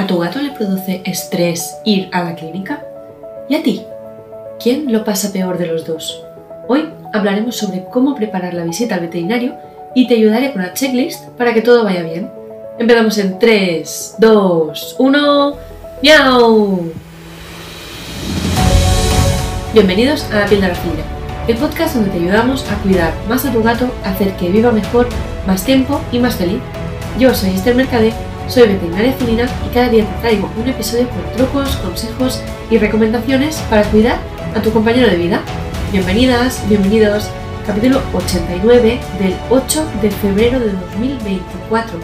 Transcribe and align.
¿A 0.00 0.06
tu 0.06 0.16
gato 0.16 0.40
le 0.40 0.52
produce 0.52 1.02
estrés 1.04 1.76
ir 1.84 2.08
a 2.12 2.24
la 2.24 2.34
clínica? 2.34 2.82
¿Y 3.50 3.54
a 3.54 3.62
ti? 3.62 3.84
¿Quién 4.58 4.90
lo 4.90 5.04
pasa 5.04 5.30
peor 5.30 5.58
de 5.58 5.66
los 5.66 5.84
dos? 5.84 6.24
Hoy 6.68 6.88
hablaremos 7.12 7.56
sobre 7.56 7.84
cómo 7.84 8.14
preparar 8.14 8.54
la 8.54 8.64
visita 8.64 8.94
al 8.94 9.02
veterinario 9.02 9.56
y 9.94 10.08
te 10.08 10.14
ayudaré 10.14 10.54
con 10.54 10.62
la 10.62 10.72
checklist 10.72 11.28
para 11.36 11.52
que 11.52 11.60
todo 11.60 11.84
vaya 11.84 12.02
bien. 12.02 12.30
Empezamos 12.78 13.18
en 13.18 13.38
3, 13.38 14.14
2, 14.16 14.96
1, 14.98 15.56
¡miau! 16.02 16.92
Bienvenidos 19.74 20.24
a 20.32 20.38
La 20.38 20.46
piel 20.46 20.62
de 20.62 20.68
la 20.68 20.74
fila, 20.76 21.04
el 21.46 21.58
podcast 21.58 21.96
donde 21.96 22.10
te 22.10 22.16
ayudamos 22.16 22.64
a 22.70 22.76
cuidar 22.76 23.12
más 23.28 23.44
a 23.44 23.52
tu 23.52 23.62
gato, 23.62 23.90
hacer 24.06 24.34
que 24.36 24.48
viva 24.48 24.72
mejor, 24.72 25.08
más 25.46 25.62
tiempo 25.62 26.00
y 26.10 26.18
más 26.20 26.36
feliz. 26.36 26.62
Yo 27.18 27.34
soy 27.34 27.50
Esther 27.50 27.74
Mercade 27.74 28.14
soy 28.50 28.66
veterinaria 28.66 29.12
felina 29.12 29.48
y 29.64 29.72
cada 29.72 29.88
día 29.90 30.04
te 30.04 30.20
traigo 30.22 30.50
un 30.56 30.68
episodio 30.68 31.08
con 31.08 31.36
trucos, 31.36 31.76
consejos 31.76 32.40
y 32.68 32.78
recomendaciones 32.78 33.58
para 33.70 33.88
cuidar 33.88 34.18
a 34.56 34.60
tu 34.60 34.72
compañero 34.72 35.08
de 35.08 35.16
vida. 35.16 35.40
Bienvenidas, 35.92 36.68
bienvenidos, 36.68 37.28
capítulo 37.64 38.02
89 38.12 39.00
del 39.20 39.36
8 39.50 39.88
de 40.02 40.10
febrero 40.10 40.58
de 40.58 40.72
2024. 40.72 42.00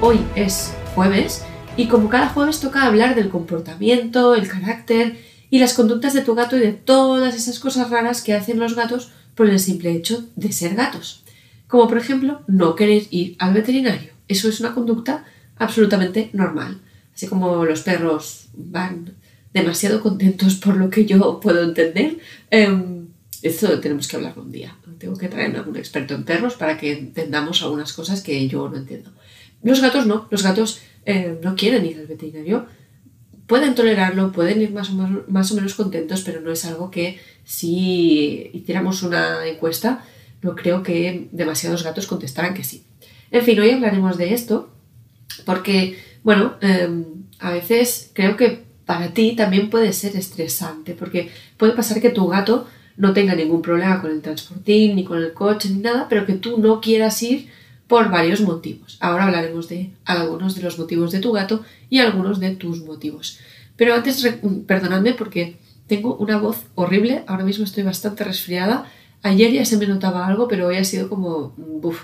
Hoy 0.00 0.20
es 0.36 0.72
jueves 0.94 1.44
y 1.76 1.88
como 1.88 2.08
cada 2.08 2.28
jueves 2.28 2.60
toca 2.60 2.84
hablar 2.84 3.16
del 3.16 3.28
comportamiento, 3.28 4.36
el 4.36 4.46
carácter 4.46 5.18
y 5.50 5.58
las 5.58 5.74
conductas 5.74 6.14
de 6.14 6.20
tu 6.20 6.36
gato 6.36 6.56
y 6.56 6.60
de 6.60 6.74
todas 6.74 7.34
esas 7.34 7.58
cosas 7.58 7.90
raras 7.90 8.22
que 8.22 8.34
hacen 8.34 8.60
los 8.60 8.76
gatos 8.76 9.10
por 9.34 9.50
el 9.50 9.58
simple 9.58 9.90
hecho 9.90 10.28
de 10.36 10.52
ser 10.52 10.76
gatos. 10.76 11.24
Como 11.66 11.88
por 11.88 11.98
ejemplo 11.98 12.42
no 12.46 12.76
querer 12.76 13.02
ir 13.10 13.34
al 13.40 13.52
veterinario. 13.52 14.12
Eso 14.28 14.48
es 14.48 14.60
una 14.60 14.74
conducta 14.74 15.24
absolutamente 15.58 16.30
normal. 16.32 16.80
Así 17.14 17.26
como 17.26 17.64
los 17.64 17.82
perros 17.82 18.48
van 18.54 19.14
demasiado 19.52 20.00
contentos 20.00 20.54
por 20.56 20.76
lo 20.76 20.90
que 20.90 21.04
yo 21.04 21.40
puedo 21.40 21.62
entender. 21.62 22.18
Eh, 22.50 22.68
esto 23.42 23.80
tenemos 23.80 24.08
que 24.08 24.16
hablar 24.16 24.38
un 24.38 24.50
día. 24.50 24.76
Tengo 24.98 25.16
que 25.16 25.28
traer 25.28 25.54
a 25.54 25.60
algún 25.60 25.76
experto 25.76 26.14
en 26.14 26.24
perros 26.24 26.54
para 26.54 26.76
que 26.76 26.92
entendamos 26.92 27.62
algunas 27.62 27.92
cosas 27.92 28.20
que 28.22 28.48
yo 28.48 28.68
no 28.68 28.76
entiendo. 28.76 29.12
Los 29.62 29.80
gatos 29.80 30.06
no, 30.06 30.26
los 30.30 30.42
gatos 30.42 30.80
em, 31.04 31.40
no 31.42 31.54
quieren 31.54 31.86
ir 31.86 31.98
al 31.98 32.06
veterinario. 32.06 32.66
Pueden 33.46 33.74
tolerarlo, 33.74 34.32
pueden 34.32 34.60
ir 34.60 34.72
más 34.72 34.90
o 34.90 35.54
menos 35.54 35.74
contentos, 35.74 36.22
pero 36.22 36.40
no 36.40 36.52
es 36.52 36.64
algo 36.64 36.90
que 36.90 37.18
si 37.44 38.50
hiciéramos 38.52 39.02
una 39.02 39.46
encuesta, 39.46 40.04
no 40.42 40.54
creo 40.54 40.82
que 40.82 41.28
demasiados 41.32 41.82
gatos 41.82 42.06
contestaran 42.06 42.54
que 42.54 42.64
sí. 42.64 42.84
En 43.30 43.42
fin, 43.42 43.58
hoy 43.58 43.70
hablaremos 43.70 44.18
de 44.18 44.34
esto 44.34 44.70
porque, 45.44 45.98
bueno, 46.22 46.54
em, 46.60 47.04
a 47.38 47.52
veces 47.52 48.10
creo 48.14 48.36
que 48.36 48.64
para 48.84 49.08
ti 49.08 49.36
también 49.36 49.70
puede 49.70 49.92
ser 49.92 50.16
estresante, 50.16 50.94
porque 50.94 51.30
puede 51.56 51.72
pasar 51.72 52.00
que 52.00 52.10
tu 52.10 52.26
gato 52.26 52.66
no 52.96 53.12
tenga 53.12 53.34
ningún 53.34 53.62
problema 53.62 54.00
con 54.00 54.10
el 54.10 54.22
transportín, 54.22 54.96
ni 54.96 55.04
con 55.04 55.18
el 55.18 55.32
coche, 55.32 55.68
ni 55.70 55.80
nada, 55.80 56.06
pero 56.08 56.26
que 56.26 56.34
tú 56.34 56.58
no 56.58 56.80
quieras 56.80 57.22
ir 57.22 57.48
por 57.86 58.10
varios 58.10 58.40
motivos. 58.40 58.98
Ahora 59.00 59.24
hablaremos 59.24 59.68
de 59.68 59.90
algunos 60.04 60.54
de 60.54 60.62
los 60.62 60.78
motivos 60.78 61.12
de 61.12 61.20
tu 61.20 61.32
gato 61.32 61.64
y 61.88 61.98
algunos 61.98 62.40
de 62.40 62.50
tus 62.56 62.82
motivos. 62.82 63.38
Pero 63.76 63.94
antes, 63.94 64.26
perdonadme 64.66 65.14
porque 65.14 65.56
tengo 65.86 66.16
una 66.16 66.36
voz 66.38 66.64
horrible, 66.74 67.24
ahora 67.26 67.44
mismo 67.44 67.64
estoy 67.64 67.82
bastante 67.82 68.24
resfriada. 68.24 68.90
Ayer 69.22 69.52
ya 69.52 69.64
se 69.64 69.78
me 69.78 69.86
notaba 69.86 70.26
algo, 70.26 70.48
pero 70.48 70.66
hoy 70.66 70.76
ha 70.76 70.84
sido 70.84 71.08
como, 71.08 71.54
buf, 71.56 72.02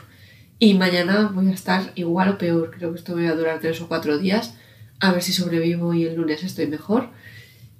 y 0.58 0.74
mañana 0.74 1.30
voy 1.34 1.48
a 1.48 1.52
estar 1.52 1.92
igual 1.94 2.28
o 2.30 2.38
peor. 2.38 2.70
Creo 2.70 2.92
que 2.92 2.98
esto 2.98 3.16
me 3.16 3.24
va 3.24 3.30
a 3.30 3.36
durar 3.36 3.60
tres 3.60 3.80
o 3.80 3.88
cuatro 3.88 4.19
días. 4.19 4.55
A 5.00 5.12
ver 5.12 5.22
si 5.22 5.33
sobrevivo 5.33 5.94
y 5.94 6.05
el 6.05 6.14
lunes 6.14 6.44
estoy 6.44 6.66
mejor. 6.66 7.11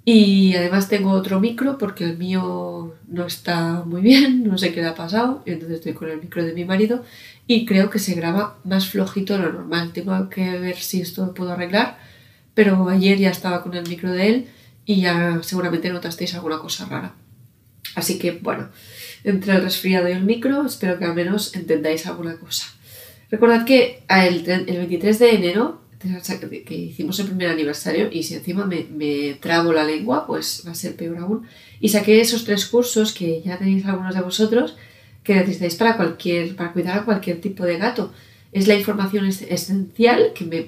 Y 0.03 0.55
además 0.55 0.87
tengo 0.87 1.11
otro 1.11 1.39
micro 1.39 1.79
porque 1.79 2.03
el 2.03 2.17
mío 2.17 2.93
no 3.07 3.25
está 3.25 3.83
muy 3.85 4.01
bien, 4.01 4.43
no 4.47 4.57
sé 4.57 4.71
qué 4.71 4.81
le 4.81 4.87
ha 4.87 4.95
pasado. 4.95 5.41
Y 5.45 5.51
entonces 5.51 5.77
estoy 5.77 5.93
con 5.93 6.09
el 6.09 6.21
micro 6.21 6.43
de 6.43 6.53
mi 6.53 6.65
marido 6.65 7.03
y 7.47 7.65
creo 7.65 7.89
que 7.89 7.99
se 7.99 8.13
graba 8.13 8.59
más 8.63 8.87
flojito 8.87 9.37
lo 9.37 9.51
normal. 9.51 9.91
Tengo 9.93 10.29
que 10.29 10.59
ver 10.59 10.77
si 10.77 11.01
esto 11.01 11.25
lo 11.25 11.33
puedo 11.33 11.51
arreglar. 11.51 11.97
Pero 12.53 12.87
ayer 12.87 13.17
ya 13.17 13.31
estaba 13.31 13.63
con 13.63 13.73
el 13.73 13.87
micro 13.87 14.11
de 14.11 14.29
él 14.29 14.47
y 14.85 15.01
ya 15.01 15.39
seguramente 15.41 15.89
notasteis 15.89 16.35
alguna 16.35 16.59
cosa 16.59 16.85
rara. 16.85 17.13
Así 17.95 18.19
que 18.19 18.31
bueno, 18.31 18.69
entre 19.25 19.55
el 19.55 19.63
resfriado 19.63 20.07
y 20.07 20.11
el 20.11 20.23
micro, 20.23 20.65
espero 20.65 20.99
que 20.99 21.05
al 21.05 21.15
menos 21.15 21.55
entendáis 21.55 22.05
alguna 22.05 22.37
cosa. 22.37 22.67
Recordad 23.31 23.65
que 23.65 24.03
el, 24.07 24.43
23 24.43 25.19
de 25.19 25.35
enero, 25.35 25.81
que 25.99 26.75
hicimos 26.75 27.19
el 27.19 27.25
primer 27.25 27.49
aniversario, 27.49 28.09
y 28.11 28.21
si 28.21 28.35
encima 28.35 28.65
me, 28.65 28.85
me 28.95 29.33
trabo 29.41 29.73
la 29.73 29.83
lengua, 29.83 30.27
pues 30.27 30.63
va 30.65 30.71
a 30.71 30.75
ser 30.75 30.95
peor 30.95 31.17
aún. 31.17 31.47
Y 31.79 31.89
saqué 31.89 32.21
esos 32.21 32.43
tres 32.43 32.67
cursos 32.67 33.13
que 33.13 33.41
ya 33.43 33.57
tenéis 33.57 33.85
algunos 33.85 34.13
de 34.13 34.21
vosotros, 34.21 34.77
que 35.23 35.33
necesitáis 35.33 35.75
para, 35.75 35.97
cualquier, 35.97 36.55
para 36.55 36.71
cuidar 36.71 36.99
a 36.99 37.05
cualquier 37.05 37.41
tipo 37.41 37.65
de 37.65 37.79
gato. 37.79 38.13
Es 38.51 38.67
la 38.67 38.75
información 38.75 39.25
esencial 39.25 40.33
que, 40.35 40.45
me, 40.45 40.67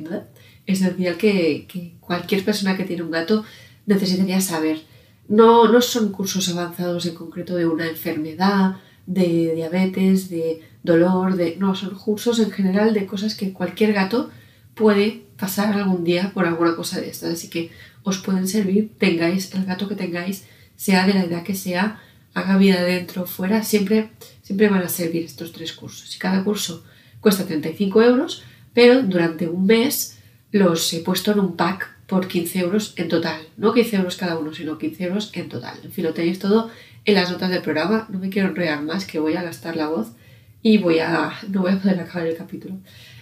esencial 0.65 1.15
que, 1.17 1.67
que 1.67 1.93
cualquier 1.99 2.43
persona 2.43 2.75
que 2.75 2.85
tiene 2.85 3.03
un 3.03 3.11
gato 3.11 3.45
necesitaría 3.85 4.41
saber 4.41 4.79
no, 5.27 5.71
no 5.71 5.81
son 5.81 6.11
cursos 6.11 6.49
avanzados 6.49 7.05
en 7.05 7.15
concreto 7.15 7.55
de 7.55 7.67
una 7.67 7.87
enfermedad, 7.87 8.77
de 9.05 9.53
diabetes, 9.55 10.29
de 10.29 10.61
dolor, 10.83 11.35
de. 11.35 11.55
No, 11.57 11.75
son 11.75 11.95
cursos 11.95 12.39
en 12.39 12.51
general 12.51 12.93
de 12.93 13.05
cosas 13.05 13.35
que 13.35 13.53
cualquier 13.53 13.93
gato 13.93 14.29
puede 14.73 15.23
pasar 15.37 15.73
algún 15.73 16.03
día 16.03 16.31
por 16.33 16.45
alguna 16.45 16.75
cosa 16.75 17.01
de 17.01 17.09
estas. 17.09 17.33
Así 17.33 17.49
que 17.49 17.71
os 18.03 18.19
pueden 18.19 18.47
servir, 18.47 18.91
tengáis 18.97 19.53
el 19.53 19.65
gato 19.65 19.87
que 19.87 19.95
tengáis, 19.95 20.45
sea 20.75 21.07
de 21.07 21.13
la 21.13 21.23
edad 21.23 21.43
que 21.43 21.55
sea, 21.55 21.99
haga 22.33 22.57
vida 22.57 22.83
dentro 22.83 23.23
o 23.23 23.25
fuera, 23.25 23.63
siempre, 23.63 24.11
siempre 24.43 24.69
van 24.69 24.83
a 24.83 24.89
servir 24.89 25.23
estos 25.23 25.51
tres 25.51 25.73
cursos. 25.73 26.15
Y 26.15 26.19
cada 26.19 26.43
curso 26.43 26.83
cuesta 27.19 27.45
35 27.45 28.01
euros, 28.03 28.43
pero 28.73 29.01
durante 29.01 29.47
un 29.47 29.65
mes 29.65 30.19
los 30.51 30.93
he 30.93 30.99
puesto 30.99 31.31
en 31.31 31.39
un 31.39 31.55
pack 31.55 31.96
por 32.07 32.27
15 32.27 32.59
euros 32.59 32.93
en 32.95 33.09
total. 33.09 33.41
No 33.57 33.73
15 33.73 33.97
euros 33.97 34.15
cada 34.15 34.37
uno, 34.37 34.53
sino 34.53 34.77
15 34.77 35.03
euros 35.03 35.31
en 35.33 35.49
total. 35.49 35.77
En 35.83 35.91
fin, 35.91 36.05
lo 36.05 36.13
tenéis 36.13 36.39
todo 36.39 36.71
en 37.05 37.15
las 37.15 37.29
notas 37.29 37.49
del 37.49 37.61
programa. 37.61 38.07
No 38.09 38.17
me 38.17 38.29
quiero 38.29 38.49
enrollar 38.49 38.81
más, 38.81 39.05
que 39.05 39.19
voy 39.19 39.35
a 39.35 39.43
gastar 39.43 39.75
la 39.75 39.89
voz 39.89 40.13
y 40.61 40.77
voy 40.77 40.99
a, 40.99 41.33
no 41.49 41.61
voy 41.61 41.73
a 41.73 41.79
poder 41.79 41.99
acabar 41.99 42.27
el 42.27 42.35
capítulo. 42.35 42.75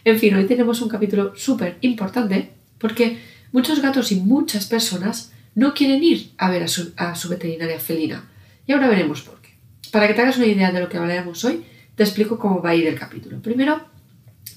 En 0.03 0.19
fin, 0.19 0.35
hoy 0.35 0.45
tenemos 0.45 0.81
un 0.81 0.89
capítulo 0.89 1.33
súper 1.35 1.77
importante 1.81 2.51
porque 2.77 3.17
muchos 3.51 3.81
gatos 3.81 4.11
y 4.11 4.17
muchas 4.17 4.67
personas 4.67 5.31
no 5.55 5.73
quieren 5.73 6.03
ir 6.03 6.31
a 6.37 6.49
ver 6.49 6.63
a 6.63 6.67
su, 6.67 6.93
a 6.95 7.15
su 7.15 7.29
veterinaria 7.29 7.79
felina. 7.79 8.29
Y 8.67 8.73
ahora 8.73 8.87
veremos 8.87 9.21
por 9.21 9.41
qué. 9.41 9.49
Para 9.91 10.07
que 10.07 10.13
te 10.13 10.21
hagas 10.21 10.37
una 10.37 10.45
idea 10.45 10.71
de 10.71 10.79
lo 10.79 10.89
que 10.89 10.97
hablaremos 10.97 11.43
hoy, 11.43 11.65
te 11.95 12.03
explico 12.03 12.37
cómo 12.37 12.61
va 12.61 12.71
a 12.71 12.75
ir 12.75 12.85
el 12.85 12.99
capítulo. 12.99 13.41
Primero, 13.41 13.81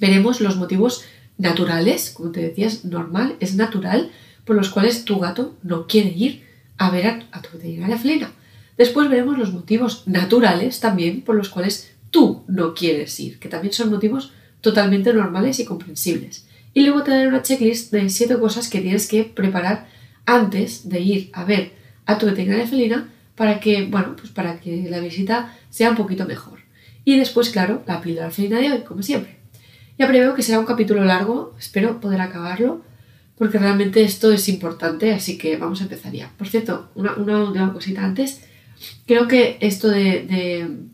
veremos 0.00 0.40
los 0.40 0.56
motivos 0.56 1.04
naturales, 1.38 2.10
como 2.10 2.30
te 2.30 2.40
decías, 2.40 2.84
normal, 2.84 3.36
es 3.40 3.54
natural, 3.54 4.10
por 4.44 4.56
los 4.56 4.70
cuales 4.70 5.04
tu 5.04 5.18
gato 5.18 5.56
no 5.62 5.86
quiere 5.86 6.10
ir 6.10 6.44
a 6.76 6.90
ver 6.90 7.26
a, 7.32 7.42
tu 7.42 7.50
veterinaria 7.52 7.98
felina. 7.98 8.32
Después 8.76 9.08
veremos 9.08 9.38
los 9.38 9.52
motivos 9.52 10.02
naturales 10.06 10.80
también 10.80 11.22
por 11.22 11.36
los 11.36 11.48
cuales 11.48 11.92
tú 12.10 12.44
no 12.46 12.74
quieres 12.74 13.18
ir, 13.20 13.38
que 13.38 13.48
también 13.48 13.72
son 13.72 13.90
motivos 13.90 14.32
totalmente 14.60 15.12
normales 15.12 15.58
y 15.58 15.64
comprensibles. 15.64 16.46
Y 16.74 16.82
luego 16.82 17.02
te 17.02 17.10
daré 17.10 17.28
una 17.28 17.42
checklist 17.42 17.92
de 17.92 18.08
siete 18.10 18.38
cosas 18.38 18.68
que 18.68 18.80
tienes 18.80 19.08
que 19.08 19.24
preparar 19.24 19.88
antes 20.26 20.88
de 20.88 21.00
ir 21.00 21.30
a 21.32 21.44
ver 21.44 21.72
a 22.06 22.18
tu 22.18 22.26
veterinaria 22.26 22.66
felina 22.66 23.08
para 23.34 23.60
que, 23.60 23.86
bueno, 23.86 24.16
pues 24.16 24.30
para 24.30 24.60
que 24.60 24.88
la 24.88 25.00
visita 25.00 25.56
sea 25.70 25.90
un 25.90 25.96
poquito 25.96 26.26
mejor. 26.26 26.60
Y 27.04 27.16
después, 27.16 27.50
claro, 27.50 27.82
la 27.86 28.00
píldora 28.00 28.30
felina 28.30 28.58
de 28.58 28.70
hoy, 28.70 28.80
como 28.80 29.02
siempre. 29.02 29.37
Ya 29.98 30.06
preveo 30.06 30.34
que 30.34 30.44
será 30.44 30.60
un 30.60 30.66
capítulo 30.66 31.04
largo, 31.04 31.56
espero 31.58 32.00
poder 32.00 32.20
acabarlo, 32.20 32.82
porque 33.36 33.58
realmente 33.58 34.02
esto 34.02 34.32
es 34.32 34.48
importante, 34.48 35.12
así 35.12 35.36
que 35.36 35.56
vamos 35.56 35.80
a 35.80 35.84
empezar 35.84 36.12
ya. 36.12 36.30
Por 36.38 36.48
cierto, 36.48 36.90
una, 36.94 37.72
cosita 37.72 38.04
antes. 38.04 38.42
Creo 39.06 39.26
que 39.26 39.58
esto 39.60 39.88
de, 39.88 40.86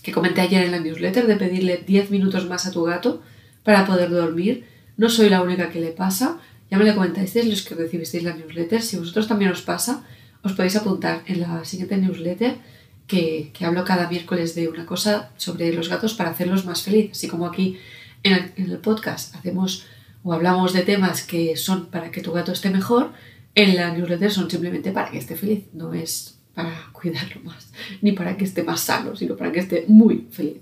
que 0.00 0.12
comenté 0.12 0.42
ayer 0.42 0.62
en 0.62 0.70
la 0.70 0.78
newsletter, 0.78 1.26
de 1.26 1.34
pedirle 1.34 1.82
10 1.84 2.10
minutos 2.12 2.48
más 2.48 2.66
a 2.66 2.70
tu 2.70 2.84
gato 2.84 3.20
para 3.64 3.84
poder 3.84 4.10
dormir, 4.10 4.64
no 4.96 5.08
soy 5.08 5.28
la 5.28 5.42
única 5.42 5.70
que 5.70 5.80
le 5.80 5.90
pasa. 5.90 6.38
Ya 6.70 6.78
me 6.78 6.84
lo 6.84 6.94
comentasteis 6.94 7.48
los 7.48 7.62
que 7.62 7.74
recibisteis 7.74 8.22
la 8.22 8.34
newsletter. 8.34 8.80
Si 8.80 8.96
vosotros 8.96 9.26
también 9.26 9.50
os 9.50 9.62
pasa, 9.62 10.04
os 10.42 10.52
podéis 10.52 10.76
apuntar 10.76 11.22
en 11.26 11.40
la 11.40 11.64
siguiente 11.64 11.96
newsletter 11.96 12.58
que, 13.08 13.50
que 13.52 13.64
hablo 13.64 13.84
cada 13.84 14.08
miércoles 14.08 14.54
de 14.54 14.68
una 14.68 14.86
cosa 14.86 15.30
sobre 15.36 15.72
los 15.72 15.88
gatos 15.88 16.14
para 16.14 16.30
hacerlos 16.30 16.64
más 16.64 16.82
felices. 16.82 17.18
Así 17.18 17.28
como 17.28 17.46
aquí 17.46 17.78
en 18.26 18.52
el, 18.56 18.78
podcast 18.78 19.34
hacemos 19.36 19.86
o 20.22 20.32
hablamos 20.32 20.72
de 20.72 20.82
temas 20.82 21.22
que 21.22 21.56
son 21.56 21.86
para 21.86 22.10
que 22.10 22.20
tu 22.20 22.32
gato 22.32 22.52
esté 22.52 22.70
mejor, 22.70 23.12
en 23.54 23.76
la 23.76 23.92
newsletter 23.92 24.30
son 24.30 24.50
simplemente 24.50 24.90
para 24.90 25.10
que 25.10 25.18
esté 25.18 25.36
feliz, 25.36 25.64
no 25.72 25.94
es 25.94 26.38
para 26.54 26.90
cuidarlo 26.92 27.42
más, 27.42 27.70
ni 28.02 28.12
para 28.12 28.36
que 28.36 28.44
esté 28.44 28.64
más 28.64 28.80
sano, 28.80 29.14
sino 29.14 29.36
para 29.36 29.52
que 29.52 29.60
esté 29.60 29.84
muy 29.88 30.26
feliz. 30.30 30.58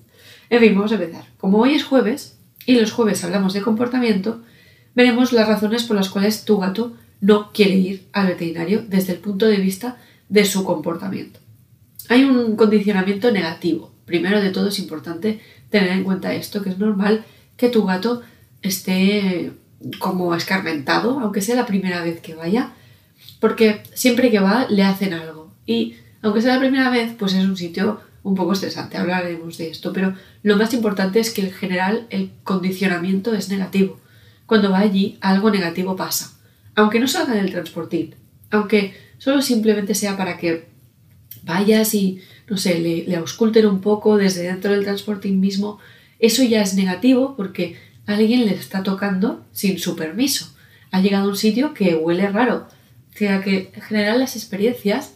En 0.50 0.60
fin, 0.60 0.74
vamos 0.74 0.92
a 0.92 0.96
empezar. 0.96 1.24
Como 1.38 1.58
hoy 1.58 1.74
es 1.74 1.84
jueves 1.84 2.38
y 2.66 2.78
los 2.78 2.92
jueves 2.92 3.24
hablamos 3.24 3.54
de 3.54 3.62
comportamiento, 3.62 4.42
veremos 4.94 5.32
las 5.32 5.48
razones 5.48 5.84
por 5.84 5.96
las 5.96 6.10
cuales 6.10 6.44
tu 6.44 6.58
gato 6.58 6.94
no 7.20 7.52
quiere 7.52 7.76
ir 7.76 8.06
al 8.12 8.26
veterinario 8.26 8.84
desde 8.86 9.14
el 9.14 9.20
punto 9.20 9.46
de 9.46 9.56
vista 9.56 9.96
de 10.28 10.44
su 10.44 10.64
comportamiento. 10.64 11.40
Hay 12.10 12.24
un 12.24 12.56
condicionamiento 12.56 13.30
negativo. 13.30 13.92
Primero 14.04 14.42
de 14.42 14.50
todo 14.50 14.68
es 14.68 14.78
importante 14.78 15.40
tener 15.70 15.90
en 15.90 16.04
cuenta 16.04 16.34
esto, 16.34 16.62
que 16.62 16.70
es 16.70 16.78
normal 16.78 17.24
que 17.56 17.68
tu 17.68 17.84
gato 17.84 18.22
esté 18.62 19.52
como 19.98 20.34
escarmentado, 20.34 21.20
aunque 21.20 21.42
sea 21.42 21.56
la 21.56 21.66
primera 21.66 22.02
vez 22.02 22.20
que 22.20 22.34
vaya, 22.34 22.72
porque 23.40 23.82
siempre 23.94 24.30
que 24.30 24.40
va 24.40 24.66
le 24.68 24.82
hacen 24.82 25.12
algo. 25.12 25.52
Y 25.66 25.96
aunque 26.22 26.40
sea 26.40 26.54
la 26.54 26.60
primera 26.60 26.90
vez, 26.90 27.12
pues 27.18 27.34
es 27.34 27.44
un 27.44 27.56
sitio 27.56 28.00
un 28.22 28.34
poco 28.34 28.54
estresante, 28.54 28.96
hablaremos 28.96 29.58
de 29.58 29.68
esto, 29.68 29.92
pero 29.92 30.14
lo 30.42 30.56
más 30.56 30.72
importante 30.72 31.20
es 31.20 31.30
que 31.30 31.42
en 31.42 31.52
general 31.52 32.06
el 32.08 32.30
condicionamiento 32.42 33.34
es 33.34 33.50
negativo. 33.50 34.00
Cuando 34.46 34.70
va 34.70 34.78
allí, 34.78 35.18
algo 35.20 35.50
negativo 35.50 35.94
pasa. 35.94 36.32
Aunque 36.74 37.00
no 37.00 37.06
salga 37.06 37.34
del 37.34 37.50
transportín, 37.50 38.14
aunque 38.50 38.94
solo 39.18 39.42
simplemente 39.42 39.94
sea 39.94 40.16
para 40.16 40.38
que 40.38 40.68
vayas 41.42 41.94
y, 41.94 42.20
no 42.48 42.56
sé, 42.56 42.80
le, 42.80 43.04
le 43.04 43.16
ausculten 43.16 43.66
un 43.66 43.80
poco 43.80 44.16
desde 44.16 44.44
dentro 44.44 44.72
del 44.72 44.84
transportín 44.84 45.40
mismo, 45.40 45.78
eso 46.18 46.42
ya 46.42 46.62
es 46.62 46.74
negativo 46.74 47.34
porque 47.36 47.76
alguien 48.06 48.46
le 48.46 48.54
está 48.54 48.82
tocando 48.82 49.44
sin 49.52 49.78
su 49.78 49.96
permiso. 49.96 50.54
Ha 50.90 51.00
llegado 51.00 51.26
a 51.26 51.30
un 51.30 51.36
sitio 51.36 51.74
que 51.74 51.94
huele 51.94 52.28
raro. 52.28 52.68
O 53.14 53.18
sea 53.18 53.42
que 53.42 53.72
en 53.74 53.82
general 53.82 54.18
las 54.20 54.36
experiencias 54.36 55.14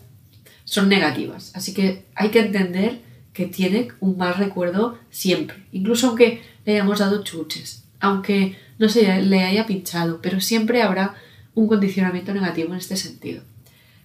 son 0.65 0.89
negativas. 0.89 1.53
Así 1.55 1.75
que 1.75 2.05
hay 2.15 2.31
que 2.31 2.41
entender 2.41 3.01
que 3.33 3.47
tiene 3.47 3.89
un 4.01 4.17
mal 4.17 4.35
recuerdo 4.35 4.99
siempre. 5.11 5.65
Incluso 5.73 6.09
aunque 6.09 6.43
le 6.65 6.73
hayamos 6.75 6.99
dado 6.99 7.23
chuches, 7.23 7.85
aunque 8.01 8.57
no 8.79 8.89
se 8.89 9.23
le 9.23 9.43
haya 9.43 9.67
pinchado, 9.67 10.21
pero 10.21 10.41
siempre 10.41 10.83
habrá 10.83 11.15
un 11.55 11.67
condicionamiento 11.67 12.33
negativo 12.33 12.73
en 12.73 12.79
este 12.79 12.97
sentido. 12.97 13.43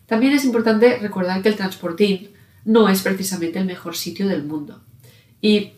También 0.05 0.33
es 0.33 0.45
importante 0.45 0.97
recordar 0.99 1.41
que 1.41 1.49
el 1.49 1.55
transportín 1.55 2.29
no 2.65 2.89
es 2.89 3.01
precisamente 3.01 3.59
el 3.59 3.65
mejor 3.65 3.95
sitio 3.95 4.27
del 4.27 4.43
mundo. 4.43 4.81
Y 5.41 5.71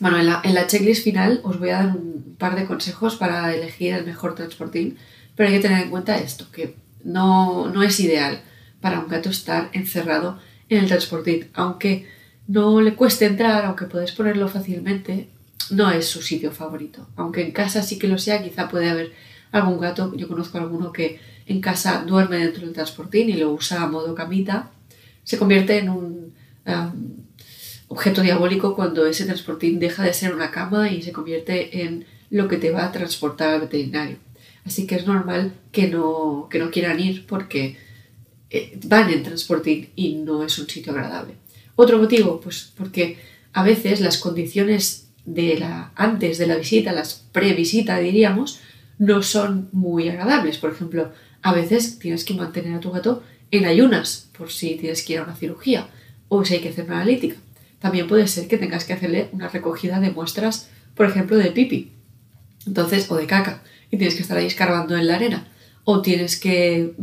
bueno, 0.00 0.18
en 0.18 0.54
la, 0.54 0.66
checklist 0.66 1.04
final 1.04 1.40
os 1.42 1.58
voy 1.58 1.70
a 1.70 1.78
dar 1.78 1.96
un 1.96 2.36
par 2.38 2.56
de 2.56 2.66
consejos 2.66 3.16
para 3.16 3.54
elegir 3.54 3.94
el 3.94 4.04
mejor 4.04 4.34
transportín, 4.34 4.98
pero 5.34 5.48
hay 5.48 5.56
que 5.56 5.62
tener 5.62 5.82
en 5.82 5.90
cuenta 5.90 6.18
esto, 6.18 6.46
que 6.50 6.76
no, 7.04 7.68
no 7.68 7.82
es 7.82 7.98
ideal 8.00 8.42
para 8.80 9.00
un 9.00 9.08
gato 9.08 9.30
estar 9.30 9.70
encerrado 9.72 10.38
en 10.68 10.78
el 10.78 10.88
transportín, 10.88 11.48
aunque 11.54 12.06
no 12.46 12.80
le 12.80 12.94
cueste 12.94 13.26
entrar, 13.26 13.64
aunque 13.64 13.86
podéis 13.86 14.12
ponerlo 14.12 14.48
fácilmente, 14.48 15.28
no 15.70 15.90
es 15.90 16.06
su 16.06 16.22
sitio 16.22 16.52
favorito. 16.52 17.08
Aunque 17.16 17.42
en 17.42 17.52
casa 17.52 17.82
sí 17.82 17.98
que 17.98 18.08
lo 18.08 18.18
sea, 18.18 18.42
quizá 18.42 18.68
puede 18.68 18.88
haber 18.88 19.12
algún 19.50 19.80
gato, 19.80 20.14
yo 20.14 20.28
conozco 20.28 20.58
alguno 20.58 20.92
que 20.92 21.20
en 21.46 21.60
casa 21.60 22.04
duerme 22.06 22.38
dentro 22.38 22.64
del 22.64 22.72
transportín 22.72 23.30
y 23.30 23.34
lo 23.34 23.52
usa 23.52 23.82
a 23.82 23.86
modo 23.86 24.14
camita, 24.14 24.70
se 25.24 25.38
convierte 25.38 25.78
en 25.78 25.88
un 25.88 26.34
objeto 27.88 28.22
diabólico 28.22 28.74
cuando 28.74 29.06
ese 29.06 29.24
transportín 29.24 29.78
deja 29.78 30.04
de 30.04 30.14
ser 30.14 30.34
una 30.34 30.50
cama 30.50 30.90
y 30.90 31.02
se 31.02 31.12
convierte 31.12 31.82
en 31.82 32.04
lo 32.30 32.48
que 32.48 32.56
te 32.56 32.70
va 32.70 32.86
a 32.86 32.92
transportar 32.92 33.50
al 33.50 33.60
veterinario. 33.60 34.18
Así 34.64 34.86
que 34.86 34.96
es 34.96 35.06
normal 35.06 35.52
que 35.70 35.88
no, 35.88 36.48
que 36.50 36.58
no 36.58 36.70
quieran 36.70 36.98
ir 36.98 37.26
porque 37.26 37.76
eh, 38.50 38.78
van 38.84 39.10
en 39.10 39.22
transportín 39.22 39.90
y 39.94 40.16
no 40.16 40.42
es 40.42 40.58
un 40.58 40.68
sitio 40.68 40.92
agradable. 40.92 41.34
Otro 41.76 41.98
motivo, 41.98 42.40
pues 42.40 42.72
porque 42.76 43.18
a 43.52 43.62
veces 43.62 44.00
las 44.00 44.18
condiciones 44.18 45.06
antes 45.94 46.38
de 46.38 46.46
la 46.46 46.56
visita, 46.56 46.92
las 46.92 47.26
previsita 47.32 47.98
diríamos, 47.98 48.60
no 48.98 49.22
son 49.22 49.68
muy 49.72 50.08
agradables. 50.08 50.58
Por 50.58 50.72
ejemplo, 50.72 51.12
a 51.42 51.52
veces 51.52 51.98
tienes 51.98 52.24
que 52.24 52.34
mantener 52.34 52.74
a 52.74 52.80
tu 52.80 52.90
gato 52.90 53.22
en 53.50 53.66
ayunas 53.66 54.28
por 54.36 54.50
si 54.50 54.76
tienes 54.76 55.04
que 55.04 55.14
ir 55.14 55.18
a 55.20 55.24
una 55.24 55.36
cirugía 55.36 55.88
o 56.28 56.44
si 56.44 56.54
hay 56.54 56.60
que 56.60 56.68
hacer 56.68 56.86
una 56.86 57.00
analítica. 57.00 57.36
También 57.78 58.06
puede 58.06 58.26
ser 58.26 58.48
que 58.48 58.58
tengas 58.58 58.84
que 58.84 58.92
hacerle 58.92 59.28
una 59.32 59.48
recogida 59.48 60.00
de 60.00 60.10
muestras, 60.10 60.70
por 60.94 61.06
ejemplo, 61.06 61.36
de 61.36 61.50
pipi. 61.50 61.92
Entonces, 62.66 63.10
o 63.10 63.16
de 63.16 63.26
caca. 63.26 63.62
Y 63.90 63.98
tienes 63.98 64.16
que 64.16 64.22
estar 64.22 64.36
ahí 64.36 64.46
escarbando 64.46 64.96
en 64.96 65.06
la 65.06 65.16
arena. 65.16 65.46
O 65.84 66.02
tienes 66.02 66.38
que 66.38 66.94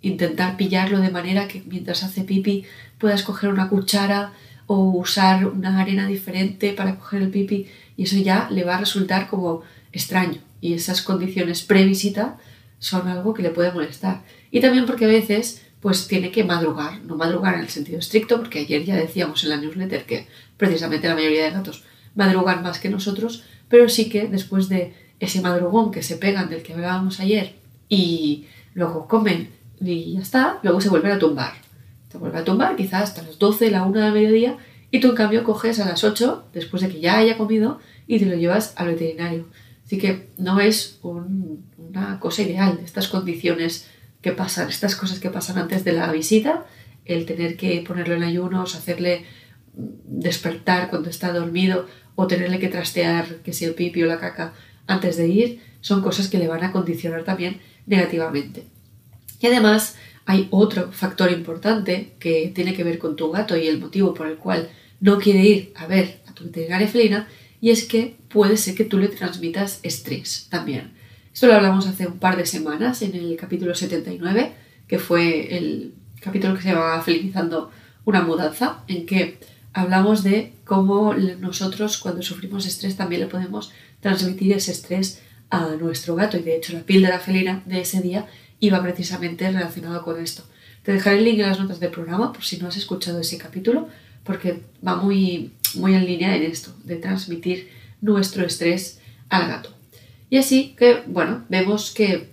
intentar 0.00 0.56
pillarlo 0.56 1.00
de 1.00 1.10
manera 1.10 1.48
que 1.48 1.62
mientras 1.66 2.02
hace 2.02 2.22
pipi 2.22 2.64
puedas 2.98 3.22
coger 3.22 3.50
una 3.50 3.68
cuchara 3.68 4.32
o 4.66 4.90
usar 4.90 5.46
una 5.46 5.80
arena 5.80 6.06
diferente 6.06 6.72
para 6.72 6.96
coger 6.96 7.22
el 7.22 7.30
pipi. 7.30 7.66
Y 7.96 8.04
eso 8.04 8.16
ya 8.16 8.48
le 8.50 8.64
va 8.64 8.76
a 8.76 8.80
resultar 8.80 9.28
como 9.28 9.62
extraño. 9.92 10.40
Y 10.60 10.74
esas 10.74 11.02
condiciones 11.02 11.62
previsita 11.62 12.38
son 12.78 13.08
algo 13.08 13.34
que 13.34 13.42
le 13.42 13.50
puede 13.50 13.72
molestar. 13.72 14.22
Y 14.50 14.60
también 14.60 14.86
porque 14.86 15.04
a 15.04 15.08
veces 15.08 15.65
pues 15.86 16.08
tiene 16.08 16.32
que 16.32 16.42
madrugar, 16.42 17.00
no 17.04 17.14
madrugar 17.14 17.54
en 17.54 17.60
el 17.60 17.68
sentido 17.68 18.00
estricto, 18.00 18.38
porque 18.38 18.58
ayer 18.58 18.84
ya 18.84 18.96
decíamos 18.96 19.44
en 19.44 19.50
la 19.50 19.56
newsletter 19.56 20.04
que 20.04 20.26
precisamente 20.56 21.06
la 21.06 21.14
mayoría 21.14 21.44
de 21.44 21.52
gatos 21.52 21.84
madrugan 22.16 22.64
más 22.64 22.80
que 22.80 22.88
nosotros, 22.88 23.44
pero 23.68 23.88
sí 23.88 24.08
que 24.08 24.26
después 24.26 24.68
de 24.68 24.94
ese 25.20 25.40
madrugón 25.42 25.92
que 25.92 26.02
se 26.02 26.16
pegan 26.16 26.50
del 26.50 26.64
que 26.64 26.72
hablábamos 26.72 27.20
ayer 27.20 27.54
y 27.88 28.46
luego 28.74 29.06
comen 29.06 29.50
y 29.80 30.14
ya 30.14 30.22
está, 30.22 30.58
luego 30.64 30.80
se 30.80 30.88
vuelven 30.88 31.12
a 31.12 31.20
tumbar. 31.20 31.52
Se 32.10 32.18
vuelve 32.18 32.38
a 32.38 32.44
tumbar 32.44 32.74
quizás 32.74 33.04
hasta 33.04 33.22
las 33.22 33.38
12, 33.38 33.70
la 33.70 33.84
1 33.84 34.00
del 34.00 34.12
mediodía 34.12 34.56
y 34.90 34.98
tú 34.98 35.10
en 35.10 35.14
cambio 35.14 35.44
coges 35.44 35.78
a 35.78 35.86
las 35.86 36.02
8, 36.02 36.48
después 36.52 36.82
de 36.82 36.88
que 36.88 36.98
ya 36.98 37.18
haya 37.18 37.38
comido, 37.38 37.78
y 38.08 38.18
te 38.18 38.26
lo 38.26 38.34
llevas 38.34 38.72
al 38.74 38.88
veterinario. 38.88 39.46
Así 39.84 39.98
que 39.98 40.30
no 40.36 40.58
es 40.58 40.98
una 41.04 42.18
cosa 42.18 42.42
ideal 42.42 42.80
estas 42.84 43.06
condiciones 43.06 43.88
que 44.26 44.32
pasan, 44.32 44.68
estas 44.68 44.96
cosas 44.96 45.20
que 45.20 45.30
pasan 45.30 45.56
antes 45.56 45.84
de 45.84 45.92
la 45.92 46.10
visita, 46.10 46.66
el 47.04 47.26
tener 47.26 47.56
que 47.56 47.80
ponerlo 47.86 48.16
en 48.16 48.24
ayunos, 48.24 48.74
hacerle 48.74 49.24
despertar 49.72 50.90
cuando 50.90 51.10
está 51.10 51.32
dormido 51.32 51.86
o 52.16 52.26
tenerle 52.26 52.58
que 52.58 52.66
trastear 52.66 53.36
que 53.44 53.52
si 53.52 53.64
el 53.64 53.74
pipi 53.74 54.02
o 54.02 54.06
la 54.06 54.18
caca 54.18 54.52
antes 54.88 55.16
de 55.16 55.28
ir, 55.28 55.60
son 55.80 56.02
cosas 56.02 56.26
que 56.26 56.38
le 56.38 56.48
van 56.48 56.64
a 56.64 56.72
condicionar 56.72 57.22
también 57.22 57.60
negativamente. 57.86 58.64
Y 59.38 59.46
además 59.46 59.94
hay 60.24 60.48
otro 60.50 60.90
factor 60.90 61.30
importante 61.30 62.14
que 62.18 62.50
tiene 62.52 62.74
que 62.74 62.82
ver 62.82 62.98
con 62.98 63.14
tu 63.14 63.30
gato 63.30 63.56
y 63.56 63.68
el 63.68 63.78
motivo 63.78 64.12
por 64.12 64.26
el 64.26 64.38
cual 64.38 64.70
no 64.98 65.20
quiere 65.20 65.44
ir 65.44 65.72
a 65.76 65.86
ver 65.86 66.18
a 66.26 66.34
tu 66.34 66.42
veterinaria 66.46 66.88
felina 66.88 67.28
y 67.60 67.70
es 67.70 67.84
que 67.84 68.16
puede 68.28 68.56
ser 68.56 68.74
que 68.74 68.86
tú 68.86 68.98
le 68.98 69.06
transmitas 69.06 69.78
estrés 69.84 70.48
también. 70.50 70.95
Esto 71.36 71.48
lo 71.48 71.52
hablamos 71.52 71.86
hace 71.86 72.06
un 72.06 72.18
par 72.18 72.38
de 72.38 72.46
semanas 72.46 73.02
en 73.02 73.14
el 73.14 73.36
capítulo 73.36 73.74
79, 73.74 74.54
que 74.88 74.98
fue 74.98 75.54
el 75.54 75.92
capítulo 76.18 76.54
que 76.54 76.62
se 76.62 76.70
llamaba 76.70 77.02
Felicizando 77.02 77.70
una 78.06 78.22
mudanza, 78.22 78.78
en 78.88 79.04
que 79.04 79.36
hablamos 79.74 80.22
de 80.24 80.54
cómo 80.64 81.12
nosotros 81.12 81.98
cuando 81.98 82.22
sufrimos 82.22 82.64
estrés 82.64 82.96
también 82.96 83.20
le 83.20 83.26
podemos 83.26 83.70
transmitir 84.00 84.54
ese 84.54 84.72
estrés 84.72 85.20
a 85.50 85.76
nuestro 85.78 86.14
gato 86.14 86.38
y 86.38 86.42
de 86.42 86.56
hecho 86.56 86.72
la 86.72 86.84
píldora 86.84 87.18
felina 87.18 87.62
de 87.66 87.82
ese 87.82 88.00
día 88.00 88.24
iba 88.58 88.82
precisamente 88.82 89.46
relacionado 89.52 90.02
con 90.02 90.18
esto. 90.18 90.42
Te 90.84 90.92
dejaré 90.92 91.18
el 91.18 91.24
link 91.24 91.40
en 91.40 91.48
las 91.48 91.60
notas 91.60 91.80
del 91.80 91.90
programa 91.90 92.32
por 92.32 92.44
si 92.44 92.56
no 92.56 92.68
has 92.68 92.78
escuchado 92.78 93.20
ese 93.20 93.36
capítulo 93.36 93.88
porque 94.24 94.62
va 94.82 94.96
muy, 94.96 95.52
muy 95.74 95.92
en 95.92 96.06
línea 96.06 96.34
en 96.34 96.44
esto, 96.44 96.74
de 96.84 96.96
transmitir 96.96 97.68
nuestro 98.00 98.42
estrés 98.42 99.00
al 99.28 99.48
gato. 99.48 99.75
Y 100.36 100.38
así 100.38 100.74
que, 100.76 101.02
bueno, 101.06 101.46
vemos 101.48 101.94
que, 101.94 102.28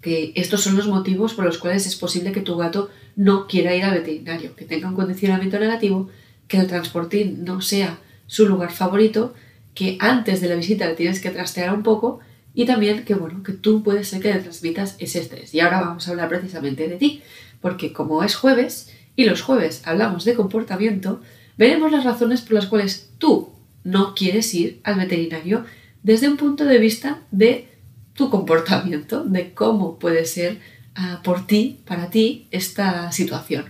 que 0.00 0.32
estos 0.36 0.62
son 0.62 0.74
los 0.74 0.86
motivos 0.86 1.34
por 1.34 1.44
los 1.44 1.58
cuales 1.58 1.86
es 1.86 1.96
posible 1.96 2.32
que 2.32 2.40
tu 2.40 2.56
gato 2.56 2.88
no 3.14 3.46
quiera 3.46 3.76
ir 3.76 3.84
al 3.84 3.98
veterinario, 3.98 4.56
que 4.56 4.64
tenga 4.64 4.88
un 4.88 4.94
condicionamiento 4.94 5.58
negativo, 5.58 6.08
que 6.48 6.56
el 6.56 6.66
transportín 6.66 7.44
no 7.44 7.60
sea 7.60 7.98
su 8.26 8.48
lugar 8.48 8.72
favorito, 8.72 9.34
que 9.74 9.98
antes 10.00 10.40
de 10.40 10.48
la 10.48 10.54
visita 10.54 10.86
le 10.88 10.94
tienes 10.94 11.20
que 11.20 11.28
trastear 11.28 11.74
un 11.74 11.82
poco 11.82 12.20
y 12.54 12.64
también 12.64 13.04
que, 13.04 13.12
bueno, 13.12 13.42
que 13.42 13.52
tú 13.52 13.82
puedes 13.82 14.08
ser 14.08 14.22
que 14.22 14.32
le 14.32 14.40
transmitas 14.40 14.96
ese 14.98 15.18
estrés. 15.18 15.52
Y 15.52 15.60
ahora 15.60 15.82
vamos 15.82 16.08
a 16.08 16.12
hablar 16.12 16.30
precisamente 16.30 16.88
de 16.88 16.96
ti, 16.96 17.20
porque 17.60 17.92
como 17.92 18.24
es 18.24 18.34
jueves 18.34 18.94
y 19.14 19.24
los 19.24 19.42
jueves 19.42 19.82
hablamos 19.84 20.24
de 20.24 20.32
comportamiento, 20.32 21.20
veremos 21.58 21.92
las 21.92 22.04
razones 22.04 22.40
por 22.40 22.54
las 22.54 22.64
cuales 22.64 23.10
tú 23.18 23.50
no 23.82 24.14
quieres 24.14 24.54
ir 24.54 24.80
al 24.84 24.96
veterinario 24.96 25.66
desde 26.04 26.28
un 26.28 26.36
punto 26.36 26.64
de 26.64 26.78
vista 26.78 27.22
de 27.32 27.66
tu 28.14 28.30
comportamiento, 28.30 29.24
de 29.24 29.52
cómo 29.52 29.98
puede 29.98 30.26
ser 30.26 30.60
ah, 30.94 31.20
por 31.24 31.46
ti, 31.46 31.80
para 31.84 32.10
ti, 32.10 32.46
esta 32.52 33.10
situación. 33.10 33.64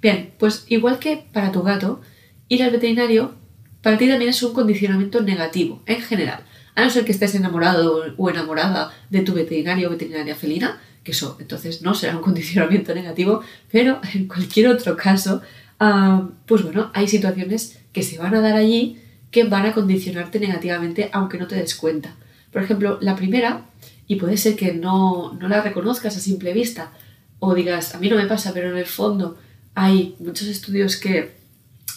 Bien, 0.00 0.30
pues 0.38 0.66
igual 0.68 1.00
que 1.00 1.24
para 1.32 1.50
tu 1.50 1.62
gato, 1.62 2.00
ir 2.48 2.62
al 2.62 2.70
veterinario 2.70 3.34
para 3.82 3.96
ti 3.96 4.08
también 4.08 4.30
es 4.30 4.42
un 4.42 4.52
condicionamiento 4.52 5.22
negativo, 5.22 5.82
en 5.86 6.02
general. 6.02 6.44
A 6.74 6.84
no 6.84 6.90
ser 6.90 7.04
que 7.04 7.12
estés 7.12 7.34
enamorado 7.34 8.14
o 8.16 8.30
enamorada 8.30 8.92
de 9.10 9.22
tu 9.22 9.32
veterinario 9.32 9.88
o 9.88 9.90
veterinaria 9.90 10.36
felina, 10.36 10.80
que 11.02 11.12
eso 11.12 11.36
entonces 11.40 11.80
no 11.82 11.94
será 11.94 12.16
un 12.16 12.22
condicionamiento 12.28 12.94
negativo, 12.94 13.42
pero 13.72 14.00
en 14.12 14.28
cualquier 14.28 14.68
otro 14.68 14.94
caso, 14.96 15.40
ah, 15.80 16.28
pues 16.46 16.62
bueno, 16.62 16.90
hay 16.92 17.08
situaciones 17.08 17.78
que 17.92 18.02
se 18.02 18.18
van 18.18 18.34
a 18.34 18.40
dar 18.40 18.56
allí 18.56 18.98
que 19.30 19.44
van 19.44 19.66
a 19.66 19.72
condicionarte 19.72 20.40
negativamente 20.40 21.10
aunque 21.12 21.38
no 21.38 21.46
te 21.46 21.56
des 21.56 21.74
cuenta. 21.74 22.16
Por 22.52 22.62
ejemplo, 22.62 22.98
la 23.00 23.14
primera 23.16 23.66
y 24.06 24.16
puede 24.16 24.36
ser 24.36 24.56
que 24.56 24.72
no, 24.72 25.34
no 25.34 25.48
la 25.48 25.60
reconozcas 25.60 26.16
a 26.16 26.20
simple 26.20 26.52
vista 26.52 26.92
o 27.38 27.54
digas, 27.54 27.94
a 27.94 27.98
mí 27.98 28.08
no 28.08 28.16
me 28.16 28.26
pasa, 28.26 28.52
pero 28.52 28.70
en 28.70 28.78
el 28.78 28.86
fondo 28.86 29.38
hay 29.74 30.16
muchos 30.18 30.48
estudios 30.48 30.96
que 30.96 31.36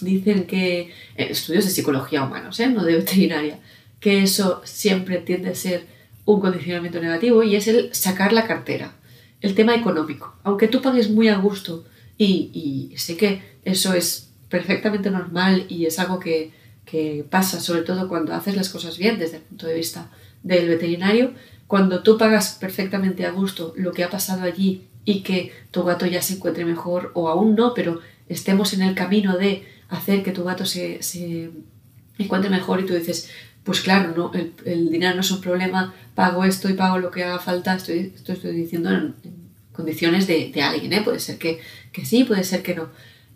dicen 0.01 0.45
que, 0.45 0.81
eh, 0.81 0.91
estudios 1.15 1.65
de 1.65 1.71
psicología 1.71 2.23
humanos, 2.23 2.59
¿eh? 2.59 2.67
no 2.67 2.83
de 2.83 2.97
veterinaria, 2.97 3.59
que 4.00 4.23
eso 4.23 4.61
siempre 4.65 5.17
tiende 5.17 5.50
a 5.50 5.55
ser 5.55 5.85
un 6.25 6.41
condicionamiento 6.41 7.00
negativo 7.00 7.43
y 7.43 7.55
es 7.55 7.67
el 7.67 7.93
sacar 7.95 8.33
la 8.33 8.45
cartera, 8.45 8.93
el 9.39 9.55
tema 9.55 9.75
económico. 9.75 10.35
Aunque 10.43 10.67
tú 10.67 10.81
pagues 10.81 11.09
muy 11.09 11.29
a 11.29 11.38
gusto 11.38 11.85
y, 12.17 12.51
y 12.91 12.97
sé 12.97 13.17
que 13.17 13.41
eso 13.63 13.93
es 13.93 14.29
perfectamente 14.50 15.09
normal 15.09 15.65
y 15.69 15.85
es 15.85 15.97
algo 15.97 16.19
que, 16.19 16.51
que 16.91 17.25
pasa 17.29 17.62
sobre 17.62 17.83
todo 17.83 18.10
cuando 18.10 18.33
haces 18.33 18.57
las 18.57 18.67
cosas 18.67 18.98
bien 18.98 19.17
desde 19.17 19.38
el 19.38 19.43
punto 19.43 19.65
de 19.65 19.75
vista 19.75 20.10
del 20.43 20.67
veterinario, 20.67 21.31
cuando 21.65 22.03
tú 22.03 22.17
pagas 22.17 22.57
perfectamente 22.60 23.25
a 23.25 23.31
gusto 23.31 23.74
lo 23.77 23.93
que 23.93 24.03
ha 24.03 24.10
pasado 24.10 24.43
allí 24.43 24.88
y 25.05 25.21
que 25.21 25.53
tu 25.71 25.83
gato 25.83 26.05
ya 26.05 26.21
se 26.21 26.33
encuentre 26.33 26.65
mejor 26.65 27.12
o 27.13 27.29
aún 27.29 27.55
no, 27.55 27.74
pero 27.74 28.01
estemos 28.27 28.74
en 28.74 28.81
el 28.81 28.93
camino 28.93 29.38
de 29.38 29.65
hacer 29.88 30.21
que 30.21 30.33
tu 30.33 30.43
gato 30.43 30.65
se, 30.65 31.01
se 31.01 31.50
encuentre 32.17 32.50
mejor 32.50 32.81
y 32.81 32.86
tú 32.86 32.93
dices, 32.93 33.29
pues 33.63 33.79
claro, 33.79 34.13
no, 34.13 34.31
el, 34.65 34.89
dinero 34.89 35.15
no 35.15 35.21
es 35.21 35.31
un 35.31 35.39
problema, 35.39 35.93
pago 36.13 36.43
esto 36.43 36.69
y 36.69 36.74
pago 36.74 37.00
lo 37.00 37.10
que 37.10 37.24
haga 37.24 37.39
falta, 37.39 37.74
estoy, 37.74 38.12
esto 38.13 38.33
estoy 38.33 38.51
diciendo 38.51 38.91
en, 38.91 39.15
condiciones 39.71 40.27
de, 40.27 40.51
de, 40.53 40.62
alguien, 40.62 40.91
¿eh? 40.91 41.01
puede 41.01 41.21
ser 41.21 41.38
que, 41.38 41.62
que, 41.93 42.03
sí, 42.03 42.25
puede 42.25 42.43
ser 42.43 42.62
que 42.63 42.75
no. 42.75 42.89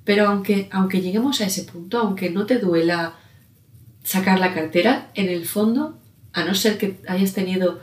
Pero 0.04 0.28
aunque, 0.28 0.68
aunque 0.72 1.00
lleguemos 1.00 1.40
a 1.40 1.46
ese 1.46 1.64
punto, 1.64 2.00
aunque 2.00 2.30
no 2.30 2.46
te 2.46 2.60
duela 2.60 3.16
sacar 4.06 4.40
la 4.40 4.54
cartera, 4.54 5.12
en 5.14 5.28
el 5.28 5.46
fondo, 5.46 6.00
a 6.32 6.46
no 6.46 6.56
ser 6.56 6.78
que 6.78 6.96
hayas 7.08 7.34
tenido 7.34 7.82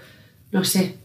no 0.52 0.64
sé, 0.64 0.96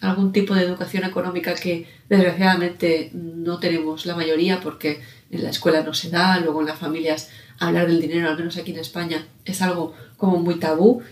algún 0.00 0.32
tipo 0.32 0.54
de 0.54 0.62
educación 0.62 1.04
económica 1.04 1.54
que 1.54 1.86
desgraciadamente 2.08 3.10
no 3.12 3.58
tenemos 3.58 4.06
la 4.06 4.16
mayoría 4.16 4.60
porque 4.60 5.00
en 5.30 5.42
la 5.42 5.50
escuela 5.50 5.82
no 5.82 5.92
se 5.92 6.10
da, 6.10 6.38
luego 6.38 6.60
en 6.60 6.68
las 6.68 6.78
familias 6.78 7.30
hablar 7.58 7.88
del 7.88 8.00
dinero, 8.00 8.28
al 8.28 8.38
menos 8.38 8.56
aquí 8.56 8.70
en 8.70 8.78
España, 8.78 9.26
es 9.44 9.60
algo 9.60 9.94
como 10.16 10.38
muy 10.38 10.56
tabú. 10.56 11.02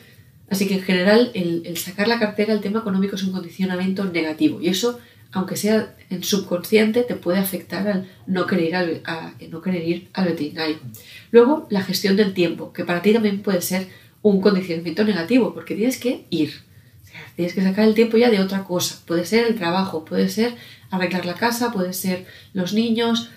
Así 0.48 0.68
que 0.68 0.74
en 0.74 0.82
general 0.82 1.30
el, 1.34 1.76
sacar 1.76 2.08
la 2.08 2.18
cartera, 2.18 2.52
el 2.52 2.60
tema 2.60 2.80
económico 2.80 3.16
es 3.16 3.22
un 3.22 3.32
condicionamiento 3.32 4.04
negativo 4.04 4.60
y 4.60 4.68
eso, 4.68 5.00
aunque 5.32 5.56
sea 5.56 5.94
en 6.10 6.22
subconsciente, 6.22 7.02
te 7.02 7.14
puede 7.16 7.38
afectar 7.38 7.88
al 7.88 8.08
no 8.26 8.46
querer 8.46 8.68
ir 8.68 8.76
al, 8.76 9.02
no 9.50 9.62
querer 9.62 9.88
ir 9.88 10.08
al 10.12 10.26
veterinario. 10.26 10.78
Luego, 11.30 11.66
la 11.70 11.82
gestión 11.82 12.16
del 12.16 12.34
tiempo, 12.34 12.72
que 12.72 12.84
para 12.84 13.02
ti 13.02 13.12
también 13.12 13.42
puede 13.42 13.62
ser 13.62 13.88
un 14.20 14.40
condicionamiento 14.40 15.04
negativo 15.04 15.52
porque 15.52 15.74
tienes 15.74 15.98
que 15.98 16.26
ir 16.30 16.52
Tienes 17.36 17.54
que 17.54 17.62
sacar 17.62 17.86
el 17.86 17.94
tiempo 17.94 18.16
ya 18.16 18.30
de 18.30 18.40
otra 18.40 18.64
cosa. 18.64 18.98
Puede 19.06 19.24
ser 19.24 19.46
el 19.46 19.56
trabajo, 19.56 20.04
puede 20.04 20.28
ser 20.28 20.54
arreglar 20.90 21.26
la 21.26 21.34
casa, 21.34 21.72
puede 21.72 21.92
ser 21.92 22.26
los 22.52 22.72
niños. 22.72 23.30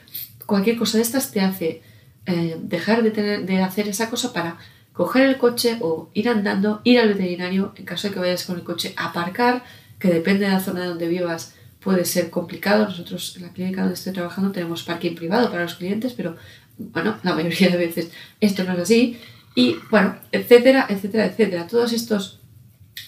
Cualquier 0.45 0.77
cosa 0.77 0.97
de 0.97 1.03
estas 1.03 1.31
te 1.31 1.41
hace 1.41 1.81
eh, 2.25 2.57
dejar 2.61 3.03
de 3.03 3.61
hacer 3.63 3.87
esa 3.87 4.09
cosa 4.09 4.33
para 4.33 4.57
coger 4.93 5.23
el 5.23 5.37
coche 5.37 5.77
o 5.81 6.09
ir 6.13 6.29
andando, 6.29 6.81
ir 6.83 6.99
al 6.99 7.09
veterinario 7.09 7.73
en 7.75 7.85
caso 7.85 8.07
de 8.07 8.13
que 8.13 8.19
vayas 8.19 8.45
con 8.45 8.55
el 8.55 8.63
coche, 8.63 8.93
aparcar, 8.95 9.63
que 9.99 10.07
depende 10.09 10.45
de 10.45 10.51
la 10.51 10.59
zona 10.59 10.85
donde 10.85 11.07
vivas 11.07 11.54
puede 11.85 12.03
ser 12.03 12.31
complicado. 12.31 12.85
Nosotros 12.85 13.35
en 13.37 13.43
la 13.43 13.53
clínica 13.53 13.81
donde 13.81 13.93
estoy 13.93 14.11
trabajando 14.11 14.51
tenemos 14.51 14.81
parking 14.81 15.13
privado 15.13 15.51
para 15.51 15.61
los 15.61 15.75
clientes, 15.75 16.13
pero 16.13 16.35
bueno, 16.77 17.17
la 17.23 17.35
mayoría 17.35 17.69
de 17.69 17.77
veces 17.77 18.09
esto 18.41 18.63
no 18.63 18.73
es 18.73 18.79
así. 18.79 19.17
Y 19.53 19.75
bueno, 19.91 20.15
etcétera, 20.31 20.87
etcétera, 20.89 21.27
etcétera. 21.27 21.67
Todos 21.67 21.93
estos 21.93 22.39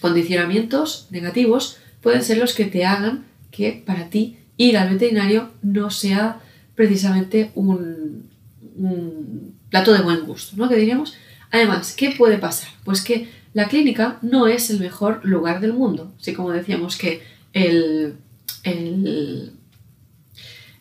condicionamientos 0.00 1.08
negativos 1.10 1.78
pueden 2.00 2.22
ser 2.22 2.38
los 2.38 2.54
que 2.54 2.66
te 2.66 2.86
hagan 2.86 3.26
que 3.50 3.82
para 3.84 4.08
ti 4.10 4.38
ir 4.56 4.78
al 4.78 4.90
veterinario 4.90 5.50
no 5.60 5.90
sea 5.90 6.40
precisamente 6.76 7.50
un, 7.56 8.28
plato 9.70 9.92
de 9.92 10.02
buen 10.02 10.24
gusto, 10.24 10.56
¿no? 10.56 10.68
Que 10.68 10.76
diríamos. 10.76 11.16
Además, 11.50 11.94
¿qué 11.96 12.14
puede 12.16 12.38
pasar? 12.38 12.68
Pues 12.84 13.02
que 13.02 13.28
la 13.54 13.66
clínica 13.66 14.18
no 14.22 14.46
es 14.46 14.70
el 14.70 14.78
mejor 14.78 15.20
lugar 15.24 15.60
del 15.60 15.72
mundo. 15.72 16.14
Así 16.20 16.32
como 16.32 16.52
decíamos 16.52 16.96
que 16.96 17.22
el, 17.52 18.14
el, 18.62 19.52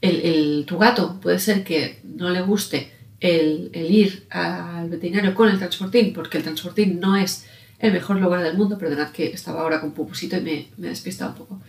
el, 0.02 0.66
tu 0.68 0.78
gato 0.78 1.20
puede 1.22 1.40
ser 1.40 1.64
que 1.64 2.00
no 2.04 2.30
le 2.30 2.42
guste 2.42 2.92
el, 3.20 3.70
el, 3.74 3.92
ir 3.92 4.28
al 4.30 4.90
veterinario 4.90 5.34
con 5.34 5.50
el 5.50 5.58
transportín, 5.58 6.14
porque 6.14 6.38
el 6.38 6.44
transportín 6.44 7.00
no 7.00 7.16
es 7.16 7.46
el 7.80 7.94
mejor 7.94 8.18
lugar 8.18 8.44
del 8.44 8.58
mundo, 8.58 8.78
perdonad 8.78 9.12
que 9.12 9.28
estaba 9.28 9.62
ahora 9.62 9.80
con 9.82 9.92
pupusito 9.92 10.38
y 10.38 10.42
me, 10.42 10.68
me 10.78 10.88
he 10.88 10.90
despistado 10.90 11.32
un 11.32 11.38
poco. 11.38 11.62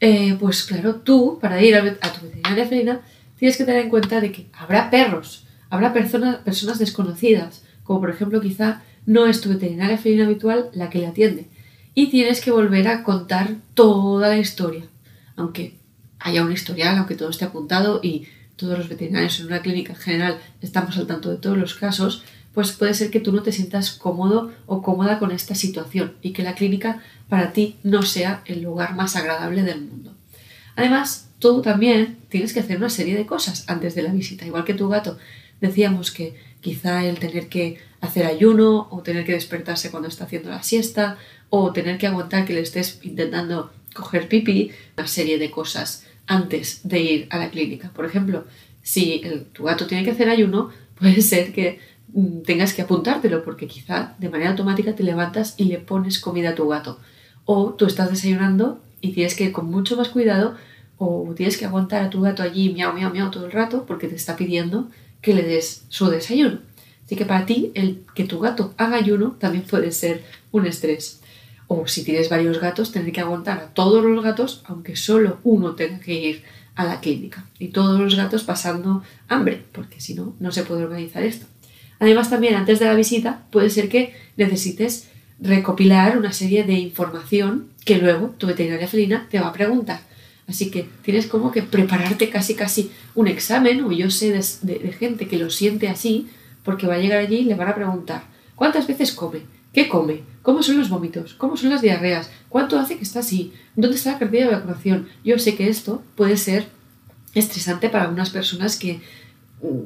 Eh, 0.00 0.36
pues 0.38 0.62
claro, 0.62 0.96
tú, 0.96 1.38
para 1.40 1.62
ir 1.62 1.74
a, 1.74 2.12
tu 2.12 2.26
veterinaria 2.26 2.66
felina, 2.66 3.00
tienes 3.38 3.56
que 3.56 3.64
tener 3.64 3.82
en 3.82 3.90
cuenta 3.90 4.20
de 4.20 4.30
que 4.30 4.46
habrá 4.52 4.90
perros, 4.90 5.44
habrá 5.70 5.92
personas, 5.92 6.36
personas 6.36 6.78
desconocidas, 6.78 7.62
como 7.82 8.00
por 8.00 8.10
ejemplo 8.10 8.40
quizá 8.40 8.82
no 9.06 9.26
es 9.26 9.40
tu 9.40 9.48
veterinaria 9.48 9.98
felina 9.98 10.24
habitual 10.24 10.70
la 10.72 10.90
que 10.90 10.98
le 10.98 11.06
atiende. 11.08 11.46
Y 11.94 12.08
tienes 12.08 12.40
que 12.40 12.52
volver 12.52 12.86
a 12.86 13.02
contar 13.02 13.56
toda 13.74 14.28
la 14.28 14.38
historia, 14.38 14.84
aunque 15.38 15.76
haya 16.18 16.44
un 16.44 16.52
historial, 16.52 16.98
aunque 16.98 17.14
todo 17.14 17.30
esté 17.30 17.44
apuntado 17.46 18.00
y 18.02 18.26
todos 18.56 18.76
los 18.76 18.88
veterinarios 18.88 19.38
en 19.40 19.46
una 19.46 19.62
clínica 19.62 19.92
en 19.92 19.98
general 19.98 20.38
estamos 20.60 20.98
al 20.98 21.06
tanto 21.06 21.30
de 21.30 21.36
todos 21.36 21.56
los 21.56 21.74
casos, 21.74 22.24
pues 22.52 22.72
puede 22.72 22.92
ser 22.92 23.10
que 23.10 23.20
tú 23.20 23.32
no 23.32 23.42
te 23.42 23.52
sientas 23.52 23.92
cómodo 23.92 24.50
o 24.66 24.82
cómoda 24.82 25.20
con 25.20 25.30
esta 25.30 25.54
situación 25.54 26.14
y 26.22 26.32
que 26.32 26.42
la 26.42 26.54
clínica 26.54 27.00
para 27.28 27.52
ti 27.52 27.76
no 27.84 28.02
sea 28.02 28.42
el 28.46 28.62
lugar 28.62 28.96
más 28.96 29.14
agradable 29.14 29.62
del 29.62 29.82
mundo. 29.82 30.12
Además, 30.74 31.28
tú 31.38 31.62
también 31.62 32.18
tienes 32.28 32.52
que 32.52 32.60
hacer 32.60 32.78
una 32.78 32.90
serie 32.90 33.16
de 33.16 33.26
cosas 33.26 33.64
antes 33.68 33.94
de 33.94 34.02
la 34.02 34.12
visita, 34.12 34.44
igual 34.44 34.64
que 34.64 34.74
tu 34.74 34.88
gato. 34.88 35.18
Decíamos 35.60 36.10
que 36.10 36.36
quizá 36.60 37.04
el 37.04 37.18
tener 37.18 37.48
que 37.48 37.78
hacer 38.00 38.26
ayuno 38.26 38.88
o 38.90 39.02
tener 39.02 39.24
que 39.24 39.32
despertarse 39.32 39.90
cuando 39.90 40.08
está 40.08 40.24
haciendo 40.24 40.50
la 40.50 40.62
siesta 40.62 41.16
o 41.50 41.72
tener 41.72 41.98
que 41.98 42.06
aguantar 42.06 42.44
que 42.44 42.54
le 42.54 42.60
estés 42.60 43.00
intentando 43.02 43.72
coger 43.94 44.28
pipi, 44.28 44.70
una 44.96 45.06
serie 45.06 45.38
de 45.38 45.50
cosas 45.50 46.04
antes 46.26 46.80
de 46.84 47.00
ir 47.00 47.26
a 47.30 47.38
la 47.38 47.50
clínica. 47.50 47.90
Por 47.90 48.04
ejemplo, 48.04 48.44
si 48.82 49.22
tu 49.52 49.64
gato 49.64 49.86
tiene 49.86 50.04
que 50.04 50.10
hacer 50.10 50.28
ayuno, 50.28 50.70
puede 50.98 51.20
ser 51.22 51.52
que 51.52 51.78
Mm, 52.12 52.42
tengas 52.42 52.72
que 52.72 52.82
apuntártelo 52.82 53.44
porque 53.44 53.66
quizá 53.66 54.14
de 54.18 54.30
manera 54.30 54.50
automática 54.50 54.94
te 54.94 55.02
levantas 55.02 55.54
y 55.58 55.64
le 55.64 55.78
pones 55.78 56.18
comida 56.18 56.50
a 56.50 56.54
tu 56.54 56.68
gato. 56.68 56.98
O 57.44 57.74
tú 57.74 57.86
estás 57.86 58.10
desayunando 58.10 58.80
y 59.00 59.12
tienes 59.12 59.34
que 59.34 59.44
ir 59.44 59.52
con 59.52 59.70
mucho 59.70 59.96
más 59.96 60.08
cuidado 60.08 60.56
o 60.96 61.32
tienes 61.36 61.56
que 61.56 61.66
aguantar 61.66 62.02
a 62.02 62.10
tu 62.10 62.20
gato 62.22 62.42
allí 62.42 62.70
miau, 62.70 62.92
miau, 62.94 63.12
miau 63.12 63.30
todo 63.30 63.46
el 63.46 63.52
rato 63.52 63.84
porque 63.86 64.08
te 64.08 64.16
está 64.16 64.36
pidiendo 64.36 64.88
que 65.20 65.34
le 65.34 65.42
des 65.42 65.84
su 65.88 66.08
desayuno. 66.08 66.60
Así 67.04 67.16
que 67.16 67.24
para 67.24 67.46
ti 67.46 67.72
el 67.74 68.04
que 68.14 68.24
tu 68.24 68.38
gato 68.40 68.74
haga 68.76 68.96
ayuno 68.96 69.36
también 69.38 69.64
puede 69.64 69.92
ser 69.92 70.24
un 70.50 70.66
estrés. 70.66 71.17
O 71.68 71.86
si 71.86 72.02
tienes 72.02 72.28
varios 72.28 72.60
gatos, 72.60 72.92
tener 72.92 73.12
que 73.12 73.20
aguantar 73.20 73.58
a 73.58 73.66
todos 73.68 74.02
los 74.02 74.24
gatos 74.24 74.62
aunque 74.66 74.96
solo 74.96 75.38
uno 75.44 75.74
tenga 75.74 76.00
que 76.00 76.14
ir 76.14 76.42
a 76.74 76.84
la 76.84 77.00
clínica. 77.00 77.44
Y 77.58 77.68
todos 77.68 78.00
los 78.00 78.16
gatos 78.16 78.42
pasando 78.42 79.02
hambre, 79.28 79.62
porque 79.72 80.00
si 80.00 80.14
no, 80.14 80.34
no 80.40 80.50
se 80.50 80.62
puede 80.62 80.84
organizar 80.84 81.22
esto. 81.22 81.46
Además, 81.98 82.30
también 82.30 82.54
antes 82.54 82.78
de 82.78 82.86
la 82.86 82.94
visita 82.94 83.42
puede 83.50 83.70
ser 83.70 83.88
que 83.88 84.14
necesites 84.36 85.08
recopilar 85.40 86.16
una 86.18 86.32
serie 86.32 86.64
de 86.64 86.74
información 86.74 87.68
que 87.84 87.98
luego 87.98 88.34
tu 88.38 88.46
veterinaria 88.46 88.88
felina 88.88 89.26
te 89.30 89.40
va 89.40 89.48
a 89.48 89.52
preguntar. 89.52 90.00
Así 90.46 90.70
que 90.70 90.88
tienes 91.02 91.26
como 91.26 91.50
que 91.52 91.62
prepararte 91.62 92.30
casi 92.30 92.54
casi 92.54 92.90
un 93.14 93.28
examen, 93.28 93.84
o 93.84 93.92
yo 93.92 94.10
sé 94.10 94.32
de, 94.32 94.92
gente 94.92 95.28
que 95.28 95.38
lo 95.38 95.50
siente 95.50 95.88
así, 95.88 96.28
porque 96.64 96.86
va 96.86 96.94
a 96.94 96.98
llegar 96.98 97.18
allí 97.18 97.38
y 97.38 97.44
le 97.44 97.54
van 97.54 97.68
a 97.68 97.74
preguntar 97.74 98.22
¿cuántas 98.54 98.86
veces 98.86 99.12
come? 99.12 99.40
¿Qué 99.72 99.88
come? 99.88 100.22
¿Cómo 100.48 100.62
son 100.62 100.78
los 100.78 100.88
vómitos? 100.88 101.34
¿Cómo 101.34 101.58
son 101.58 101.68
las 101.68 101.82
diarreas? 101.82 102.30
¿Cuánto 102.48 102.78
hace 102.78 102.96
que 102.96 103.02
está 103.02 103.18
así? 103.18 103.52
¿Dónde 103.76 103.98
está 103.98 104.12
la 104.12 104.18
cartilla 104.18 104.46
de 104.46 104.54
vacunación? 104.54 105.06
Yo 105.22 105.38
sé 105.38 105.56
que 105.56 105.68
esto 105.68 106.02
puede 106.16 106.38
ser 106.38 106.68
estresante 107.34 107.90
para 107.90 108.04
algunas 108.04 108.30
personas 108.30 108.78
que 108.78 109.02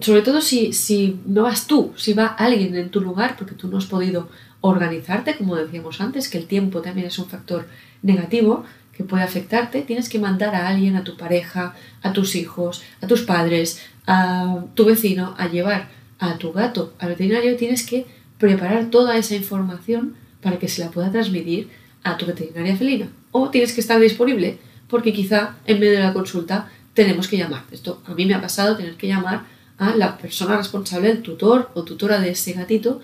sobre 0.00 0.22
todo 0.22 0.40
si, 0.40 0.72
si 0.72 1.18
no 1.26 1.42
vas 1.42 1.66
tú, 1.66 1.92
si 1.96 2.12
va 2.12 2.26
alguien 2.26 2.76
en 2.76 2.90
tu 2.90 3.00
lugar, 3.00 3.34
porque 3.36 3.56
tú 3.56 3.66
no 3.66 3.78
has 3.78 3.86
podido 3.86 4.28
organizarte, 4.60 5.36
como 5.36 5.56
decíamos 5.56 6.00
antes, 6.00 6.28
que 6.28 6.38
el 6.38 6.46
tiempo 6.46 6.80
también 6.80 7.08
es 7.08 7.18
un 7.18 7.26
factor 7.26 7.66
negativo 8.02 8.64
que 8.96 9.02
puede 9.02 9.24
afectarte, 9.24 9.82
tienes 9.82 10.08
que 10.08 10.20
mandar 10.20 10.54
a 10.54 10.68
alguien, 10.68 10.94
a 10.94 11.02
tu 11.02 11.16
pareja, 11.16 11.74
a 12.02 12.12
tus 12.12 12.36
hijos, 12.36 12.84
a 13.00 13.08
tus 13.08 13.22
padres, 13.22 13.82
a 14.06 14.62
tu 14.74 14.84
vecino, 14.84 15.34
a 15.38 15.48
llevar 15.48 15.88
a 16.20 16.38
tu 16.38 16.52
gato 16.52 16.92
al 17.00 17.08
veterinario, 17.08 17.56
tienes 17.56 17.84
que 17.84 18.06
preparar 18.38 18.90
toda 18.90 19.16
esa 19.16 19.34
información 19.34 20.21
para 20.42 20.58
que 20.58 20.68
se 20.68 20.84
la 20.84 20.90
pueda 20.90 21.10
transmitir 21.10 21.70
a 22.02 22.16
tu 22.16 22.26
veterinaria 22.26 22.76
felina. 22.76 23.08
O 23.30 23.48
tienes 23.48 23.72
que 23.72 23.80
estar 23.80 23.98
disponible 23.98 24.58
porque 24.88 25.12
quizá 25.12 25.56
en 25.66 25.80
medio 25.80 25.94
de 25.94 26.00
la 26.00 26.12
consulta 26.12 26.70
tenemos 26.92 27.28
que 27.28 27.38
llamar. 27.38 27.64
Esto 27.70 28.02
a 28.04 28.14
mí 28.14 28.26
me 28.26 28.34
ha 28.34 28.40
pasado 28.40 28.76
tener 28.76 28.96
que 28.96 29.08
llamar 29.08 29.44
a 29.78 29.96
la 29.96 30.18
persona 30.18 30.56
responsable, 30.56 31.10
el 31.10 31.22
tutor 31.22 31.70
o 31.74 31.82
tutora 31.82 32.20
de 32.20 32.30
ese 32.30 32.52
gatito, 32.52 33.00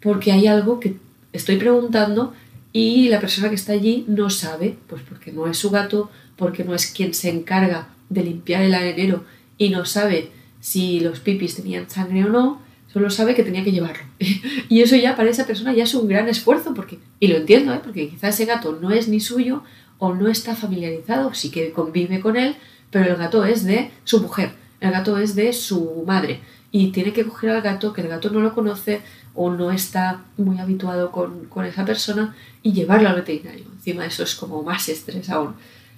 porque 0.00 0.32
hay 0.32 0.46
algo 0.46 0.78
que 0.78 0.96
estoy 1.32 1.56
preguntando 1.56 2.32
y 2.72 3.08
la 3.08 3.20
persona 3.20 3.48
que 3.48 3.56
está 3.56 3.72
allí 3.72 4.04
no 4.08 4.30
sabe, 4.30 4.76
pues 4.86 5.02
porque 5.02 5.32
no 5.32 5.46
es 5.46 5.58
su 5.58 5.70
gato, 5.70 6.10
porque 6.36 6.64
no 6.64 6.74
es 6.74 6.86
quien 6.86 7.14
se 7.14 7.30
encarga 7.30 7.88
de 8.08 8.22
limpiar 8.22 8.62
el 8.62 8.74
arenero 8.74 9.24
y 9.58 9.70
no 9.70 9.84
sabe 9.84 10.30
si 10.60 11.00
los 11.00 11.20
pipis 11.20 11.56
tenían 11.56 11.90
sangre 11.90 12.24
o 12.24 12.28
no, 12.28 12.62
solo 12.94 13.10
sabe 13.10 13.34
que 13.34 13.42
tenía 13.42 13.64
que 13.64 13.72
llevarlo. 13.72 14.04
y 14.68 14.80
eso 14.80 14.94
ya 14.94 15.16
para 15.16 15.28
esa 15.28 15.46
persona 15.46 15.74
ya 15.74 15.82
es 15.82 15.94
un 15.94 16.06
gran 16.06 16.28
esfuerzo, 16.28 16.74
porque, 16.74 17.00
y 17.18 17.26
lo 17.26 17.36
entiendo, 17.36 17.74
¿eh? 17.74 17.80
porque 17.82 18.08
quizás 18.08 18.34
ese 18.36 18.44
gato 18.44 18.78
no 18.80 18.92
es 18.92 19.08
ni 19.08 19.18
suyo 19.18 19.64
o 19.98 20.14
no 20.14 20.28
está 20.28 20.54
familiarizado, 20.54 21.34
sí 21.34 21.50
que 21.50 21.72
convive 21.72 22.20
con 22.20 22.36
él, 22.36 22.54
pero 22.92 23.10
el 23.10 23.16
gato 23.16 23.44
es 23.44 23.64
de 23.64 23.90
su 24.04 24.20
mujer, 24.20 24.52
el 24.80 24.92
gato 24.92 25.18
es 25.18 25.34
de 25.34 25.52
su 25.52 26.04
madre 26.06 26.38
y 26.70 26.92
tiene 26.92 27.12
que 27.12 27.24
coger 27.24 27.50
al 27.50 27.62
gato 27.62 27.92
que 27.92 28.00
el 28.00 28.08
gato 28.08 28.30
no 28.30 28.38
lo 28.38 28.54
conoce 28.54 29.00
o 29.34 29.50
no 29.50 29.72
está 29.72 30.22
muy 30.36 30.60
habituado 30.60 31.10
con, 31.10 31.46
con 31.46 31.64
esa 31.64 31.84
persona 31.84 32.36
y 32.62 32.74
llevarlo 32.74 33.08
al 33.08 33.16
veterinario. 33.16 33.64
Encima 33.74 34.06
eso 34.06 34.22
es 34.22 34.36
como 34.36 34.62
más 34.62 34.88
estrés 34.88 35.28
aún. 35.30 35.54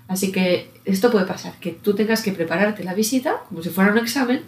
Así 0.09 0.33
que 0.33 0.71
esto 0.87 1.11
puede 1.11 1.27
pasar, 1.27 1.59
que 1.61 1.73
tú 1.73 1.95
tengas 1.95 2.23
que 2.23 2.33
prepararte 2.33 2.85
la 2.85 2.95
visita 2.95 3.43
como 3.51 3.63
si 3.63 3.69
fuera 3.69 3.93
un 3.93 3.99
examen 3.99 4.41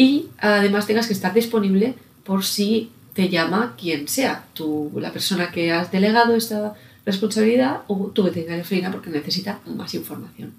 y 0.00 0.30
además 0.38 0.86
tengas 0.86 1.06
que 1.06 1.12
estar 1.12 1.34
disponible 1.34 1.92
por 2.24 2.42
si 2.42 2.88
te 3.12 3.28
llama 3.28 3.74
quien 3.78 4.08
sea, 4.08 4.46
tú, 4.54 4.90
la 4.96 5.12
persona 5.12 5.50
que 5.50 5.72
has 5.72 5.92
delegado 5.92 6.34
esta 6.34 6.72
responsabilidad 7.04 7.82
o 7.86 8.06
tu 8.06 8.22
veterinario 8.22 8.64
felina 8.64 8.90
porque 8.90 9.10
necesita 9.10 9.60
más 9.66 9.92
información. 9.92 10.54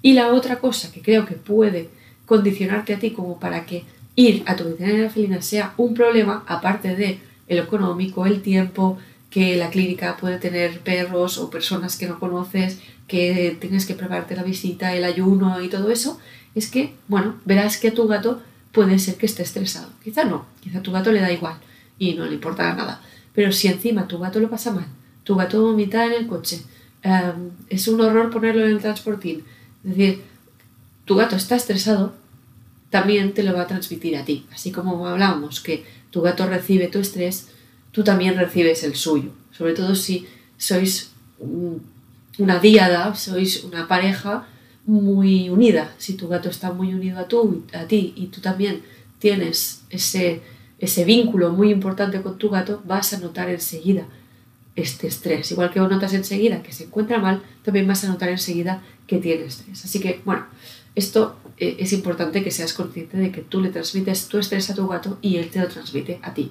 Y 0.00 0.12
la 0.12 0.32
otra 0.32 0.60
cosa 0.60 0.92
que 0.92 1.02
creo 1.02 1.26
que 1.26 1.34
puede 1.34 1.88
condicionarte 2.24 2.94
a 2.94 3.00
ti 3.00 3.10
como 3.10 3.40
para 3.40 3.66
que 3.66 3.82
ir 4.14 4.44
a 4.46 4.54
tu 4.54 4.62
veterinaria 4.62 5.10
felina 5.10 5.42
sea 5.42 5.74
un 5.76 5.94
problema, 5.94 6.44
aparte 6.46 6.94
de 6.94 7.18
el 7.48 7.58
económico, 7.58 8.26
el 8.26 8.42
tiempo, 8.42 8.96
que 9.28 9.56
la 9.56 9.70
clínica 9.70 10.16
puede 10.16 10.38
tener 10.38 10.78
perros 10.78 11.38
o 11.38 11.50
personas 11.50 11.96
que 11.96 12.06
no 12.06 12.20
conoces, 12.20 12.78
que 13.08 13.56
tienes 13.60 13.86
que 13.86 13.94
prepararte 13.94 14.36
la 14.36 14.44
visita, 14.44 14.94
el 14.94 15.02
ayuno 15.02 15.60
y 15.60 15.68
todo 15.68 15.90
eso, 15.90 16.20
es 16.54 16.70
que, 16.70 16.92
bueno, 17.08 17.40
verás 17.44 17.78
que 17.78 17.90
tu 17.90 18.06
gato 18.06 18.40
puede 18.74 18.98
ser 18.98 19.14
que 19.16 19.26
esté 19.26 19.42
estresado. 19.42 19.88
Quizá 20.02 20.24
no, 20.24 20.44
quizá 20.60 20.82
tu 20.82 20.92
gato 20.92 21.12
le 21.12 21.20
da 21.20 21.32
igual 21.32 21.56
y 21.98 22.14
no 22.14 22.26
le 22.26 22.34
importa 22.34 22.74
nada. 22.74 23.00
Pero 23.32 23.52
si 23.52 23.68
encima 23.68 24.08
tu 24.08 24.18
gato 24.18 24.40
lo 24.40 24.50
pasa 24.50 24.72
mal, 24.72 24.86
tu 25.22 25.36
gato 25.36 25.62
vomita 25.62 26.04
en 26.04 26.12
el 26.12 26.26
coche, 26.26 26.60
em, 27.02 27.50
es 27.70 27.88
un 27.88 28.00
horror 28.00 28.30
ponerlo 28.30 28.64
en 28.64 28.72
el 28.72 28.80
transportín, 28.80 29.44
es 29.84 29.90
decir, 29.90 30.22
tu 31.04 31.14
gato 31.14 31.36
está 31.36 31.54
estresado, 31.56 32.14
también 32.90 33.32
te 33.32 33.42
lo 33.42 33.54
va 33.54 33.62
a 33.62 33.66
transmitir 33.66 34.16
a 34.16 34.24
ti. 34.24 34.46
Así 34.52 34.70
como 34.70 35.06
hablábamos 35.06 35.60
que 35.60 35.84
tu 36.10 36.20
gato 36.20 36.46
recibe 36.46 36.88
tu 36.88 36.98
estrés, 36.98 37.48
tú 37.92 38.02
también 38.02 38.36
recibes 38.36 38.82
el 38.82 38.94
suyo. 38.94 39.30
Sobre 39.52 39.74
todo 39.74 39.94
si 39.94 40.26
sois 40.58 41.12
una 42.38 42.58
diada, 42.58 43.14
sois 43.14 43.64
una 43.64 43.86
pareja 43.86 44.46
muy 44.86 45.48
unida. 45.48 45.94
Si 45.98 46.14
tu 46.14 46.28
gato 46.28 46.48
está 46.48 46.72
muy 46.72 46.92
unido 46.94 47.18
a, 47.18 47.28
tú, 47.28 47.64
a 47.72 47.84
ti 47.84 48.12
y 48.16 48.26
tú 48.26 48.40
también 48.40 48.82
tienes 49.18 49.82
ese, 49.90 50.42
ese 50.78 51.04
vínculo 51.04 51.50
muy 51.50 51.70
importante 51.70 52.20
con 52.22 52.38
tu 52.38 52.50
gato, 52.50 52.82
vas 52.84 53.12
a 53.14 53.18
notar 53.18 53.48
enseguida 53.48 54.06
este 54.76 55.06
estrés. 55.06 55.50
Igual 55.52 55.70
que 55.70 55.80
notas 55.80 56.12
enseguida 56.14 56.62
que 56.62 56.72
se 56.72 56.84
encuentra 56.84 57.18
mal, 57.18 57.42
también 57.62 57.86
vas 57.86 58.04
a 58.04 58.08
notar 58.08 58.28
enseguida 58.28 58.82
que 59.06 59.18
tiene 59.18 59.44
estrés. 59.44 59.84
Así 59.84 60.00
que, 60.00 60.20
bueno, 60.24 60.46
esto 60.94 61.36
eh, 61.58 61.76
es 61.78 61.92
importante 61.92 62.42
que 62.42 62.50
seas 62.50 62.72
consciente 62.72 63.16
de 63.16 63.30
que 63.30 63.42
tú 63.42 63.60
le 63.60 63.70
transmites 63.70 64.28
tu 64.28 64.38
estrés 64.38 64.70
a 64.70 64.74
tu 64.74 64.86
gato 64.88 65.18
y 65.22 65.36
él 65.36 65.50
te 65.50 65.60
lo 65.60 65.68
transmite 65.68 66.18
a 66.22 66.34
ti. 66.34 66.50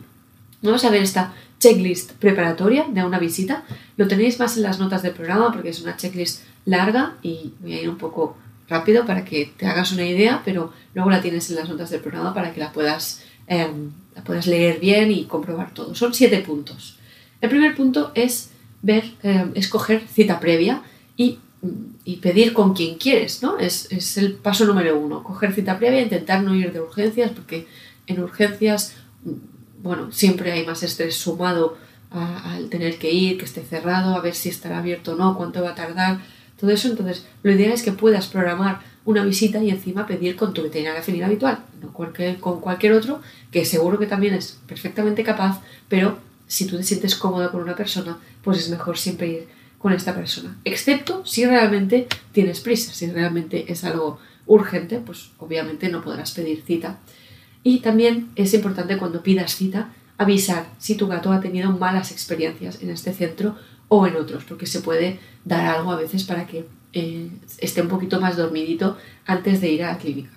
Vamos 0.62 0.86
a 0.86 0.90
ver 0.90 1.04
esta 1.04 1.34
checklist 1.60 2.14
preparatoria 2.14 2.86
de 2.90 3.04
una 3.04 3.20
visita. 3.20 3.66
Lo 3.98 4.08
tenéis 4.08 4.40
más 4.40 4.56
en 4.56 4.64
las 4.64 4.80
notas 4.80 5.04
del 5.04 5.14
programa 5.14 5.52
porque 5.52 5.70
es 5.70 5.82
una 5.82 5.98
checklist 5.98 6.42
larga 6.66 7.16
y 7.22 7.54
voy 7.60 7.74
a 7.74 7.82
ir 7.82 7.90
un 7.90 7.98
poco 7.98 8.38
rápido 8.68 9.06
para 9.06 9.26
que 9.26 9.52
te 9.58 9.66
hagas 9.66 9.92
una 9.92 10.06
idea, 10.06 10.42
pero 10.46 10.72
luego 10.94 11.10
la 11.10 11.22
tienes 11.22 11.50
en 11.50 11.58
las 11.58 11.70
notas 11.70 11.90
del 11.90 12.02
programa 12.02 12.34
para 12.34 12.54
que 12.54 12.60
la 12.60 12.72
puedas, 12.72 13.24
la 13.48 14.24
puedas 14.24 14.48
leer 14.48 14.80
bien 14.80 15.12
y 15.12 15.26
comprobar 15.26 15.74
todo. 15.74 15.94
Son 15.96 16.14
siete 16.14 16.40
puntos. 16.40 16.98
El 17.42 17.50
primer 17.50 17.76
punto 17.76 18.12
es 18.16 18.52
ver, 18.82 19.04
em, 19.22 19.52
escoger 19.56 20.08
cita 20.08 20.40
previa 20.40 20.82
y 21.18 21.40
y 22.04 22.18
pedir 22.18 22.54
con 22.54 22.74
quien 22.74 22.98
quieres, 22.98 23.42
¿no? 23.42 23.58
Es, 23.58 23.90
es, 23.92 24.18
el 24.18 24.34
paso 24.34 24.66
número 24.66 25.00
uno, 25.00 25.24
coger 25.24 25.54
cita 25.54 25.78
previa, 25.80 26.02
intentar 26.02 26.44
no 26.44 26.54
ir 26.54 26.74
de 26.74 26.82
urgencias, 26.82 27.32
porque 27.32 27.68
en 28.08 28.22
urgencias, 28.22 28.96
bueno, 29.82 30.12
siempre 30.12 30.52
hay 30.52 30.66
más 30.66 30.84
estrés 30.84 31.16
sumado 31.16 31.78
al 32.12 32.70
tener 32.70 33.00
que 33.00 33.12
ir, 33.12 33.40
que 33.40 33.46
esté 33.46 33.62
cerrado, 33.64 34.16
a 34.16 34.22
ver 34.22 34.36
si 34.36 34.50
estará 34.50 34.80
abierto 34.80 35.14
o 35.14 35.16
no, 35.16 35.36
cuánto 35.36 35.64
va 35.64 35.72
a 35.72 35.76
tardar, 35.76 36.20
todo 36.64 36.72
eso. 36.72 36.88
Entonces, 36.88 37.26
lo 37.44 37.52
ideal 37.52 37.74
es 37.74 37.84
que 37.84 37.92
puedas 37.92 38.28
programar 38.28 38.80
una 39.04 39.26
visita 39.26 39.62
y 39.62 39.70
encima 39.70 40.08
pedir 40.08 40.38
con 40.38 40.54
tu 40.54 40.64
veterinaria 40.64 41.02
felina 41.02 41.26
habitual, 41.26 41.60
no 41.82 41.92
cualquier, 41.92 42.40
con 42.40 42.62
cualquier 42.62 42.94
otro, 42.94 43.22
que 43.52 43.66
seguro 43.66 44.00
que 44.00 44.06
también 44.06 44.34
es 44.34 44.60
perfectamente 44.66 45.26
capaz, 45.26 45.60
pero 45.90 46.20
si 46.48 46.66
tú 46.66 46.78
te 46.78 46.84
sientes 46.84 47.16
cómodo 47.16 47.52
con 47.52 47.62
una 47.62 47.76
persona, 47.76 48.18
pues 48.42 48.60
es 48.60 48.70
mejor 48.70 48.98
siempre 48.98 49.28
ir 49.28 49.48
con 49.78 49.92
esta 49.92 50.16
persona, 50.16 50.58
excepto 50.64 51.26
si 51.26 51.46
realmente 51.46 52.08
tienes 52.32 52.62
prisa, 52.62 52.94
si 52.94 53.12
realmente 53.12 53.66
es 53.70 53.84
algo 53.84 54.20
urgente, 54.46 55.00
pues 55.06 55.32
obviamente 55.40 55.90
no 55.90 56.02
podrás 56.02 56.32
pedir 56.32 56.64
cita. 56.66 57.00
Y 57.62 57.80
también 57.80 58.30
es 58.38 58.54
importante 58.54 58.98
cuando 58.98 59.22
pidas 59.22 59.54
cita 59.54 59.90
avisar 60.18 60.68
si 60.78 60.96
tu 60.96 61.08
gato 61.08 61.34
ha 61.34 61.42
tenido 61.42 61.72
malas 61.72 62.14
experiencias 62.14 62.82
en 62.82 62.90
este 62.90 63.12
centro 63.12 63.58
o 63.94 64.08
en 64.08 64.16
otros, 64.16 64.44
porque 64.44 64.66
se 64.66 64.82
puede 64.82 65.20
dar 65.46 65.66
algo 65.66 65.92
a 65.92 65.96
veces 65.96 66.24
para 66.24 66.48
que 66.48 66.66
eh, 66.94 67.30
esté 67.60 67.82
un 67.82 67.88
poquito 67.88 68.20
más 68.20 68.38
dormidito 68.38 68.98
antes 69.26 69.62
de 69.62 69.70
ir 69.70 69.84
a 69.84 69.92
la 69.92 69.98
clínica. 70.00 70.32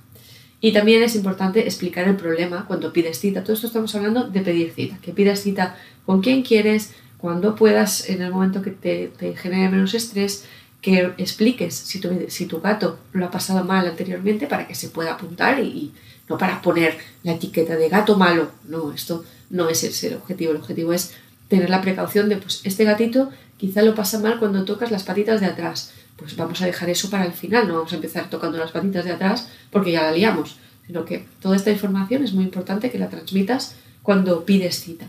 Y 0.60 0.72
también 0.72 1.02
es 1.02 1.14
importante 1.14 1.60
explicar 1.60 2.06
el 2.06 2.16
problema 2.16 2.66
cuando 2.66 2.92
pides 2.92 3.18
cita. 3.18 3.42
Todo 3.42 3.54
esto 3.54 3.66
estamos 3.66 3.94
hablando 3.94 4.28
de 4.28 4.40
pedir 4.40 4.72
cita, 4.72 4.98
que 5.00 5.12
pidas 5.12 5.40
cita 5.40 5.76
con 6.04 6.20
quien 6.20 6.42
quieres, 6.42 6.92
cuando 7.16 7.54
puedas, 7.54 8.08
en 8.10 8.20
el 8.20 8.30
momento 8.30 8.60
que 8.60 8.72
te, 8.72 9.08
te 9.18 9.34
genere 9.34 9.70
menos 9.70 9.94
estrés, 9.94 10.44
que 10.82 11.12
expliques 11.16 11.74
si 11.74 11.98
tu, 11.98 12.10
si 12.28 12.46
tu, 12.46 12.60
gato 12.60 12.98
lo 13.12 13.26
ha 13.26 13.30
pasado 13.30 13.64
mal 13.64 13.86
anteriormente 13.86 14.46
para 14.46 14.68
que 14.68 14.74
se 14.74 14.90
pueda 14.90 15.14
apuntar 15.14 15.58
y, 15.60 15.92
no 16.28 16.36
para 16.36 16.60
poner 16.60 16.98
la 17.22 17.32
etiqueta 17.32 17.76
de 17.76 17.88
gato 17.88 18.16
malo. 18.16 18.50
No, 18.68 18.92
esto 18.92 19.24
no 19.48 19.68
es 19.68 19.82
el, 19.84 20.10
el 20.10 20.18
objetivo. 20.18 20.50
El 20.52 20.58
objetivo 20.58 20.92
es 20.92 21.14
tener 21.48 21.70
la 21.70 21.80
precaución 21.80 22.28
de, 22.28 22.36
pues, 22.36 22.60
este 22.64 22.84
gatito 22.84 23.30
quizá 23.56 23.82
lo 23.82 23.94
pasa 23.94 24.18
mal 24.18 24.38
cuando 24.38 24.64
tocas 24.64 24.90
las 24.90 25.02
patitas 25.02 25.40
de 25.40 25.46
atrás. 25.46 25.92
Pues 26.16 26.36
vamos 26.36 26.62
a 26.62 26.66
dejar 26.66 26.88
eso 26.88 27.10
para 27.10 27.26
el 27.26 27.32
final, 27.32 27.68
no 27.68 27.74
vamos 27.74 27.92
a 27.92 27.96
empezar 27.96 28.30
tocando 28.30 28.58
las 28.58 28.70
patitas 28.70 29.04
de 29.04 29.12
atrás 29.12 29.48
porque 29.70 29.92
ya 29.92 30.02
la 30.02 30.12
liamos. 30.12 30.56
Sino 30.86 31.04
que 31.04 31.26
toda 31.40 31.56
esta 31.56 31.70
información 31.70 32.24
es 32.24 32.32
muy 32.32 32.44
importante 32.44 32.90
que 32.90 32.98
la 32.98 33.08
transmitas 33.08 33.76
cuando 34.02 34.44
pides 34.44 34.80
cita. 34.80 35.06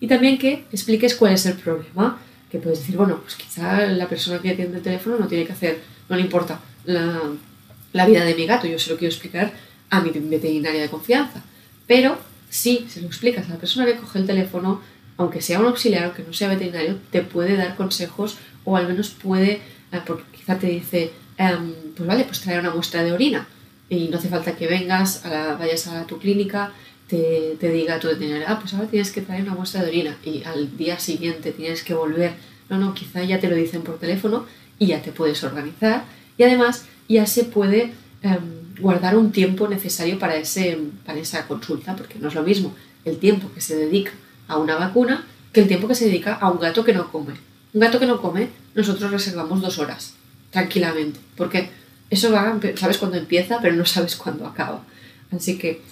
Y 0.00 0.06
también 0.06 0.38
que 0.38 0.64
expliques 0.72 1.14
cuál 1.14 1.34
es 1.34 1.46
el 1.46 1.54
problema. 1.54 2.18
Que 2.50 2.58
puedes 2.58 2.78
decir, 2.78 2.96
bueno, 2.96 3.20
pues 3.20 3.34
quizá 3.34 3.86
la 3.86 4.08
persona 4.08 4.38
que 4.38 4.50
atiende 4.50 4.78
el 4.78 4.82
teléfono 4.82 5.18
no 5.18 5.26
tiene 5.26 5.44
que 5.44 5.52
hacer, 5.52 5.82
no 6.08 6.16
le 6.16 6.22
importa 6.22 6.58
la, 6.86 7.20
la 7.92 8.06
vida 8.06 8.24
de 8.24 8.34
mi 8.34 8.46
gato, 8.46 8.66
yo 8.66 8.78
se 8.78 8.88
lo 8.88 8.96
quiero 8.96 9.12
explicar 9.12 9.52
a 9.90 10.00
mi 10.00 10.10
veterinaria 10.10 10.80
de 10.80 10.88
confianza. 10.88 11.42
Pero 11.86 12.18
si 12.48 12.86
se 12.88 13.00
lo 13.00 13.06
explicas 13.06 13.46
a 13.48 13.54
la 13.54 13.58
persona 13.58 13.86
que 13.86 13.96
coge 13.96 14.18
el 14.18 14.26
teléfono, 14.26 14.80
aunque 15.18 15.42
sea 15.42 15.58
un 15.60 15.66
auxiliar, 15.66 16.04
aunque 16.04 16.22
no 16.22 16.32
sea 16.32 16.48
veterinario, 16.48 16.96
te 17.10 17.22
puede 17.22 17.56
dar 17.56 17.76
consejos 17.76 18.38
o 18.64 18.76
al 18.76 18.86
menos 18.86 19.10
puede, 19.10 19.60
eh, 19.92 20.00
porque 20.06 20.22
quizá 20.34 20.58
te 20.58 20.68
dice, 20.68 21.10
em, 21.36 21.74
pues 21.96 22.08
vale, 22.08 22.24
pues 22.24 22.40
trae 22.40 22.58
una 22.58 22.70
muestra 22.70 23.02
de 23.02 23.12
orina 23.12 23.46
y 23.90 24.08
no 24.08 24.18
hace 24.18 24.28
falta 24.28 24.56
que 24.56 24.66
vengas, 24.66 25.24
a 25.26 25.28
la, 25.28 25.54
vayas 25.56 25.86
a 25.88 26.06
tu 26.06 26.18
clínica 26.18 26.72
te, 27.08 27.56
te 27.58 27.70
diga 27.70 27.98
tu 27.98 28.08
veterinario, 28.08 28.46
ah, 28.48 28.58
pues 28.60 28.74
ahora 28.74 28.88
tienes 28.88 29.10
que 29.10 29.22
traer 29.22 29.42
una 29.42 29.54
muestra 29.54 29.82
de 29.82 29.88
orina 29.88 30.16
y 30.24 30.44
al 30.44 30.76
día 30.76 30.98
siguiente 31.00 31.52
tienes 31.52 31.82
que 31.82 31.94
volver. 31.94 32.32
No, 32.68 32.78
no, 32.78 32.94
quizá 32.94 33.24
ya 33.24 33.40
te 33.40 33.48
lo 33.48 33.56
dicen 33.56 33.82
por 33.82 33.98
teléfono 33.98 34.46
y 34.78 34.86
ya 34.88 35.00
te 35.00 35.10
puedes 35.10 35.42
organizar. 35.42 36.04
Y 36.36 36.42
además 36.42 36.84
ya 37.08 37.26
se 37.26 37.44
puede 37.44 37.94
em, 38.22 38.76
guardar 38.78 39.16
un 39.16 39.32
tiempo 39.32 39.68
necesario 39.68 40.18
para, 40.18 40.36
ese, 40.36 40.78
para 41.06 41.18
esa 41.18 41.48
consulta, 41.48 41.96
porque 41.96 42.18
no 42.18 42.28
es 42.28 42.34
lo 42.34 42.42
mismo 42.42 42.74
el 43.06 43.16
tiempo 43.16 43.50
que 43.54 43.62
se 43.62 43.74
dedica 43.74 44.12
a 44.48 44.58
una 44.58 44.76
vacuna 44.76 45.24
que 45.52 45.60
el 45.60 45.68
tiempo 45.68 45.86
que 45.86 45.94
se 45.94 46.06
dedica 46.06 46.34
a 46.34 46.50
un 46.50 46.58
gato 46.58 46.84
que 46.84 46.92
no 46.92 47.10
come. 47.12 47.34
Un 47.72 47.80
gato 47.80 48.00
que 48.00 48.06
no 48.06 48.20
come, 48.20 48.48
nosotros 48.74 49.10
reservamos 49.10 49.60
dos 49.60 49.78
horas, 49.78 50.14
tranquilamente, 50.50 51.20
porque 51.36 51.70
eso 52.10 52.32
va, 52.32 52.58
sabes 52.76 52.98
cuándo 52.98 53.16
empieza, 53.16 53.60
pero 53.60 53.76
no 53.76 53.84
sabes 53.84 54.16
cuándo 54.16 54.46
acaba. 54.46 54.82
Así 55.30 55.58
que 55.58 55.82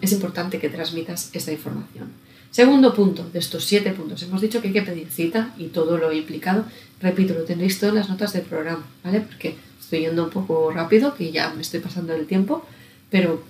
es 0.00 0.12
importante 0.12 0.58
que 0.58 0.68
transmitas 0.68 1.30
esta 1.32 1.52
información. 1.52 2.10
Segundo 2.50 2.94
punto 2.94 3.28
de 3.32 3.38
estos 3.38 3.64
siete 3.64 3.90
puntos. 3.92 4.22
Hemos 4.22 4.40
dicho 4.40 4.60
que 4.60 4.68
hay 4.68 4.72
que 4.74 4.82
pedir 4.82 5.08
cita 5.10 5.52
y 5.58 5.66
todo 5.68 5.98
lo 5.98 6.12
implicado. 6.12 6.64
Repito, 7.00 7.34
lo 7.34 7.44
tendréis 7.44 7.80
todas 7.80 7.94
las 7.94 8.08
notas 8.08 8.32
del 8.32 8.42
programa, 8.42 8.84
¿vale? 9.02 9.20
Porque 9.20 9.56
estoy 9.80 10.00
yendo 10.00 10.24
un 10.24 10.30
poco 10.30 10.70
rápido, 10.70 11.14
que 11.14 11.32
ya 11.32 11.50
me 11.50 11.62
estoy 11.62 11.80
pasando 11.80 12.14
el 12.14 12.26
tiempo, 12.26 12.64
pero 13.10 13.42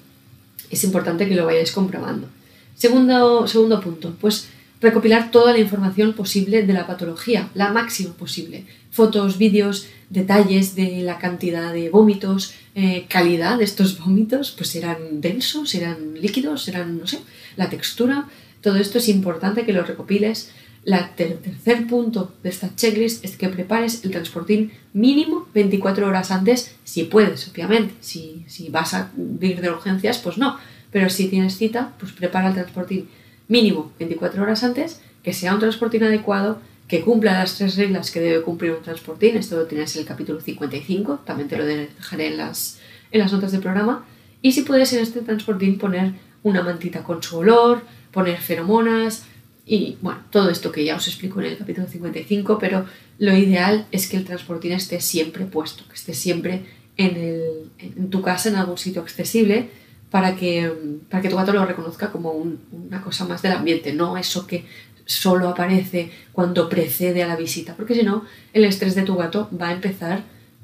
es 0.71 0.85
importante 0.85 1.29
que 1.29 1.35
lo 1.35 1.45
vayáis 1.45 1.73
comprobando. 1.73 2.29
Segundo, 2.75 3.47
segundo 3.47 3.81
punto, 3.81 4.17
pues 4.21 4.49
recopilar 4.81 5.31
toda 5.31 5.53
la 5.53 5.59
información 5.59 6.13
posible 6.13 6.63
de 6.63 6.73
la 6.73 6.87
patología, 6.87 7.49
la 7.55 7.73
máxima 7.73 8.13
posible. 8.15 8.65
Fotos, 8.91 9.39
vídeos, 9.39 9.87
detalles 10.11 10.75
de 10.75 11.03
la 11.03 11.19
cantidad 11.19 11.73
de 11.73 11.89
vómitos, 11.91 12.55
eh, 12.75 13.07
calidad 13.09 13.59
de 13.59 13.65
estos 13.65 13.99
vómitos, 13.99 14.53
pues 14.53 14.75
eran 14.77 15.21
densos, 15.21 15.75
eran 15.75 16.15
líquidos, 16.21 16.69
eran, 16.69 16.99
no 16.99 17.07
sé, 17.07 17.21
la 17.57 17.71
textura. 17.71 18.29
Todo 18.61 18.77
esto 18.77 18.99
es 18.99 19.09
importante 19.09 19.65
que 19.65 19.73
lo 19.73 19.83
recopiles. 19.83 20.51
La 20.85 21.13
el 21.17 21.39
tercer 21.39 21.87
punto 21.87 22.35
de 22.43 22.51
esta 22.51 22.75
checklist 22.77 23.25
es 23.25 23.39
que 23.39 23.49
prepares 23.49 24.05
el 24.05 24.11
transportín 24.11 24.73
mínimo 24.93 25.49
24 25.55 26.07
horas 26.07 26.31
antes, 26.31 26.75
si 26.85 27.05
puedes, 27.05 27.49
obviamente. 27.49 27.95
Si, 28.01 28.45
si 28.49 28.69
vas 28.69 28.93
a 28.93 29.11
ir 29.41 29.61
de 29.63 29.71
urgencias, 29.71 30.19
pues 30.19 30.37
no. 30.37 30.59
Pero 30.95 31.11
si 31.11 31.27
tienes 31.27 31.59
cita, 31.59 31.93
pues 31.99 32.13
prepara 32.13 32.47
el 32.47 32.55
transportín 32.55 33.09
mínimo 33.49 33.91
24 33.99 34.41
horas 34.41 34.63
antes, 34.63 35.01
que 35.25 35.33
sea 35.33 35.53
un 35.53 35.59
transportín 35.59 36.05
adecuado, 36.05 36.61
que 36.87 37.01
cumpla 37.01 37.33
las 37.33 37.59
tres 37.59 37.75
reglas 37.75 38.13
que 38.13 38.21
debe 38.21 38.43
cumplir 38.43 38.71
un 38.71 38.83
transportín. 38.83 39.37
Esto 39.37 39.57
lo 39.57 39.67
tienes 39.67 39.93
en 39.97 40.03
el 40.03 40.07
capítulo 40.07 40.41
55, 40.41 41.23
también 41.27 41.49
te 41.49 41.57
lo 41.57 41.67
dejaré 41.67 42.29
en 42.29 42.37
las, 42.37 42.79
en 43.11 43.19
las 43.19 43.33
notas 43.33 43.51
del 43.51 43.61
programa. 43.61 44.07
Y 44.41 44.53
si 44.53 44.63
puedes 44.63 44.93
en 44.93 45.01
este 45.01 45.23
transportín 45.23 45.79
poner 45.79 46.13
una 46.45 46.63
mantita 46.63 47.03
con 47.03 47.21
su 47.25 47.39
olor, 47.39 47.83
poner 48.13 48.39
feromonas 48.39 49.25
y 49.67 49.99
bueno, 50.01 50.21
todo 50.31 50.49
esto 50.49 50.71
que 50.71 50.85
ya 50.85 50.95
os 50.95 51.09
explico 51.09 51.41
en 51.41 51.47
el 51.47 51.59
capítulo 51.59 51.89
55, 51.89 52.57
pero 52.61 52.87
lo 53.19 53.37
ideal 53.37 53.89
es 53.91 54.09
que 54.09 54.17
el 54.17 54.25
transportín 54.25 54.71
esté 54.71 55.01
siempre 55.01 55.45
puesto, 55.45 55.89
que 55.89 55.95
esté 55.95 56.15
siempre 56.15 56.67
en, 56.97 57.17
el, 57.17 57.71
en 57.81 58.11
tu 58.11 58.23
casa, 58.23 58.49
en 58.49 58.55
algún 58.55 58.79
sitio 58.79 59.03
accesible, 59.03 59.71
para 60.15 60.37
que, 60.37 60.73
para 61.11 61.21
que 61.21 61.29
tu 61.29 61.35
gato 61.35 61.53
lo 61.53 61.67
reconozca 61.67 62.13
como 62.13 62.31
una 62.31 63.03
cosa 63.03 63.25
más 63.25 63.43
del 63.43 63.51
ambiente, 63.51 63.93
no 63.93 64.17
eso 64.17 64.47
que 64.47 64.65
solo 65.07 65.49
aparece 65.49 66.09
cuando 66.31 66.69
precede 66.69 67.25
a 67.25 67.27
la 67.27 67.35
visita, 67.35 67.75
porque 67.75 67.97
si 67.97 68.05
no, 68.05 68.25
el 68.53 68.65
estrés 68.65 68.95
de 68.95 69.03
tu 69.03 69.17
gato 69.17 69.49
va 69.61 69.71
a 69.71 69.73
empezar 69.73 70.23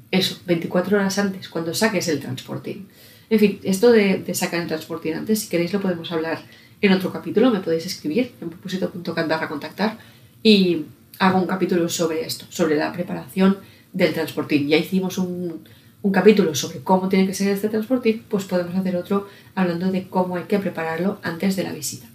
eso, 0.09 0.39
24 0.45 0.95
horas 0.95 1.19
antes, 1.19 1.49
cuando 1.49 1.73
saques 1.73 2.07
el 2.07 2.21
transportín. 2.21 2.87
En 3.29 3.39
fin, 3.39 3.59
esto 3.63 3.91
de, 3.91 4.23
sacar 4.33 4.61
el 4.61 4.67
transportín 4.67 5.15
antes, 5.15 5.41
si 5.41 5.49
queréis 5.49 5.73
lo 5.73 5.81
podemos 5.81 6.09
hablar 6.13 6.41
en 6.79 6.93
otro 6.93 7.11
capítulo, 7.11 7.51
me 7.51 7.59
podéis 7.59 7.85
escribir 7.85 8.31
en 8.39 8.51
propósito.cat 8.51 9.27
barra 9.27 9.49
contactar 9.49 9.97
y 10.41 10.85
hago 11.19 11.39
un 11.39 11.47
capítulo 11.47 11.89
sobre 11.89 12.21
esto, 12.21 12.45
sobre 12.47 12.77
la 12.77 12.93
preparación 12.93 13.57
del 13.91 14.13
transportín. 14.13 14.69
Ya 14.69 14.77
hicimos 14.77 15.17
un, 15.17 15.65
un 16.03 16.11
capítulo 16.11 16.55
sobre 16.55 16.79
cómo 16.79 17.09
tiene 17.09 17.27
que 17.27 17.33
ser 17.33 17.49
este 17.49 17.69
transporte, 17.69 18.21
pues 18.29 18.45
podemos 18.45 18.75
hacer 18.75 18.95
otro 18.95 19.27
hablando 19.55 19.91
de 19.91 20.07
cómo 20.07 20.35
hay 20.35 20.43
que 20.43 20.59
prepararlo 20.59 21.19
antes 21.23 21.55
de 21.55 21.63
la 21.63 21.73
visita. 21.73 22.07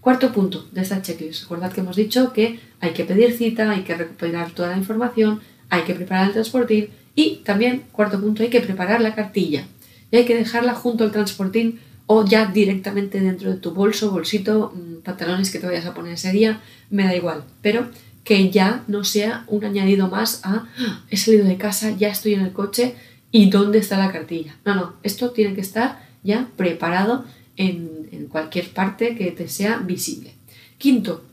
Cuarto 0.00 0.32
punto 0.32 0.66
de 0.72 0.82
esta 0.82 1.00
checklist. 1.00 1.42
Recordad 1.42 1.72
que 1.72 1.80
hemos 1.80 1.96
dicho 1.96 2.32
que 2.32 2.58
hay 2.80 2.92
que 2.92 3.04
pedir 3.04 3.32
cita, 3.32 3.70
hay 3.70 3.82
que 3.82 3.94
recuperar 3.94 4.50
toda 4.50 4.70
la 4.70 4.76
información, 4.76 5.40
hay 5.70 5.82
que 5.82 5.94
preparar 5.94 6.26
el 6.26 6.32
transportín 6.32 6.88
y 7.14 7.36
también, 7.44 7.84
cuarto 7.92 8.20
punto, 8.20 8.42
hay 8.42 8.48
que 8.48 8.60
preparar 8.60 9.00
la 9.00 9.14
cartilla. 9.14 9.64
Y 10.10 10.16
hay 10.16 10.24
que 10.24 10.34
dejarla 10.34 10.74
junto 10.74 11.04
al 11.04 11.12
transportín 11.12 11.80
o 12.06 12.24
ya 12.24 12.46
directamente 12.46 13.20
dentro 13.20 13.50
de 13.50 13.56
tu 13.56 13.72
bolso, 13.72 14.10
bolsito, 14.10 14.72
mm, 14.74 15.02
pantalones 15.02 15.50
que 15.50 15.58
te 15.58 15.66
vayas 15.66 15.86
a 15.86 15.94
poner 15.94 16.14
ese 16.14 16.32
día, 16.32 16.60
me 16.90 17.04
da 17.04 17.14
igual. 17.14 17.44
Pero 17.62 17.88
que 18.24 18.50
ya 18.50 18.84
no 18.88 19.04
sea 19.04 19.44
un 19.48 19.64
añadido 19.64 20.08
más 20.08 20.40
a 20.44 20.68
ah, 20.78 21.04
he 21.10 21.16
salido 21.16 21.46
de 21.46 21.56
casa, 21.56 21.90
ya 21.90 22.08
estoy 22.08 22.34
en 22.34 22.42
el 22.42 22.52
coche, 22.52 22.94
¿Y 23.32 23.48
dónde 23.48 23.78
está 23.78 23.96
la 23.96 24.12
cartilla? 24.12 24.54
No, 24.66 24.74
no, 24.74 24.94
esto 25.02 25.30
tiene 25.30 25.54
que 25.54 25.62
estar 25.62 26.06
ya 26.22 26.48
preparado 26.56 27.24
en, 27.56 27.90
cualquier 28.30 28.70
parte 28.70 29.16
que 29.16 29.30
te 29.32 29.48
sea 29.48 29.78
visible. 29.78 30.32
Quinto, 30.78 31.24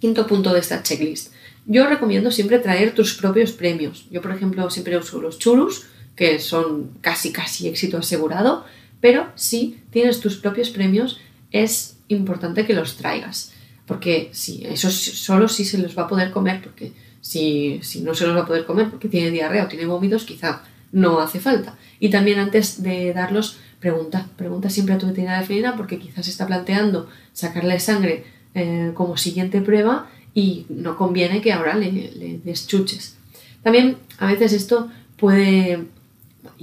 quinto 0.00 0.26
punto 0.26 0.52
de 0.52 0.60
esta 0.60 0.82
checklist. 0.82 1.32
Yo 1.66 1.86
recomiendo 1.86 2.30
siempre 2.30 2.58
traer 2.58 2.94
tus 2.94 3.14
propios 3.14 3.52
premios. 3.52 4.06
Yo, 4.10 4.20
por 4.20 4.32
ejemplo, 4.32 4.68
siempre 4.70 4.98
uso 4.98 5.20
los 5.20 5.38
churus, 5.38 5.84
que 6.14 6.38
son 6.40 6.90
casi, 7.00 7.32
casi 7.32 7.68
éxito 7.68 7.98
asegurado, 7.98 8.64
pero 9.00 9.28
si 9.34 9.80
tienes 9.90 10.20
tus 10.20 10.36
propios 10.36 10.70
premios, 10.70 11.20
es 11.52 11.98
importante 12.08 12.66
que 12.66 12.74
los 12.74 12.96
traigas. 12.96 13.52
Porque 13.86 14.30
si 14.32 14.64
eso 14.64 14.90
solo 14.90 15.48
sí 15.48 15.64
se 15.64 15.78
los 15.78 15.96
va 15.96 16.02
a 16.02 16.08
poder 16.08 16.32
comer, 16.32 16.60
porque 16.62 16.92
si, 17.20 17.80
si 17.82 18.00
no 18.00 18.14
se 18.14 18.26
los 18.26 18.36
va 18.36 18.42
a 18.42 18.46
poder 18.46 18.66
comer 18.66 18.90
porque 18.90 19.08
tiene 19.08 19.30
diarrea 19.30 19.64
o 19.64 19.68
tiene 19.68 19.86
vómitos, 19.86 20.24
quizá 20.24 20.62
no 20.92 21.20
hace 21.20 21.40
falta. 21.40 21.76
Y 22.00 22.10
también 22.10 22.38
antes 22.38 22.82
de 22.82 23.12
darlos, 23.12 23.58
pregunta, 23.80 24.28
pregunta 24.36 24.70
siempre 24.70 24.94
a 24.94 24.98
tu 24.98 25.06
veterinaria 25.06 25.46
felina 25.46 25.76
porque 25.76 25.98
quizás 25.98 26.28
está 26.28 26.46
planteando 26.46 27.08
sacarle 27.32 27.78
sangre 27.80 28.24
eh, 28.54 28.92
como 28.94 29.16
siguiente 29.16 29.60
prueba 29.60 30.08
y 30.34 30.66
no 30.68 30.96
conviene 30.96 31.40
que 31.40 31.52
ahora 31.52 31.74
le, 31.74 31.90
le 31.90 32.38
deschuches. 32.44 33.16
También 33.62 33.96
a 34.18 34.26
veces 34.26 34.52
esto 34.52 34.90
puede, 35.16 35.86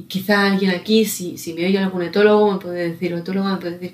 quizá 0.07 0.45
alguien 0.45 0.71
aquí, 0.71 1.05
si, 1.05 1.38
si 1.38 1.53
me 1.53 1.65
oye 1.65 1.77
algún 1.77 2.03
etólogo, 2.03 2.53
me 2.53 2.59
puede 2.59 2.91
decir, 2.91 3.13
o 3.13 3.17
etóloga 3.17 3.53
me 3.53 3.59
puede 3.59 3.79
decir, 3.79 3.93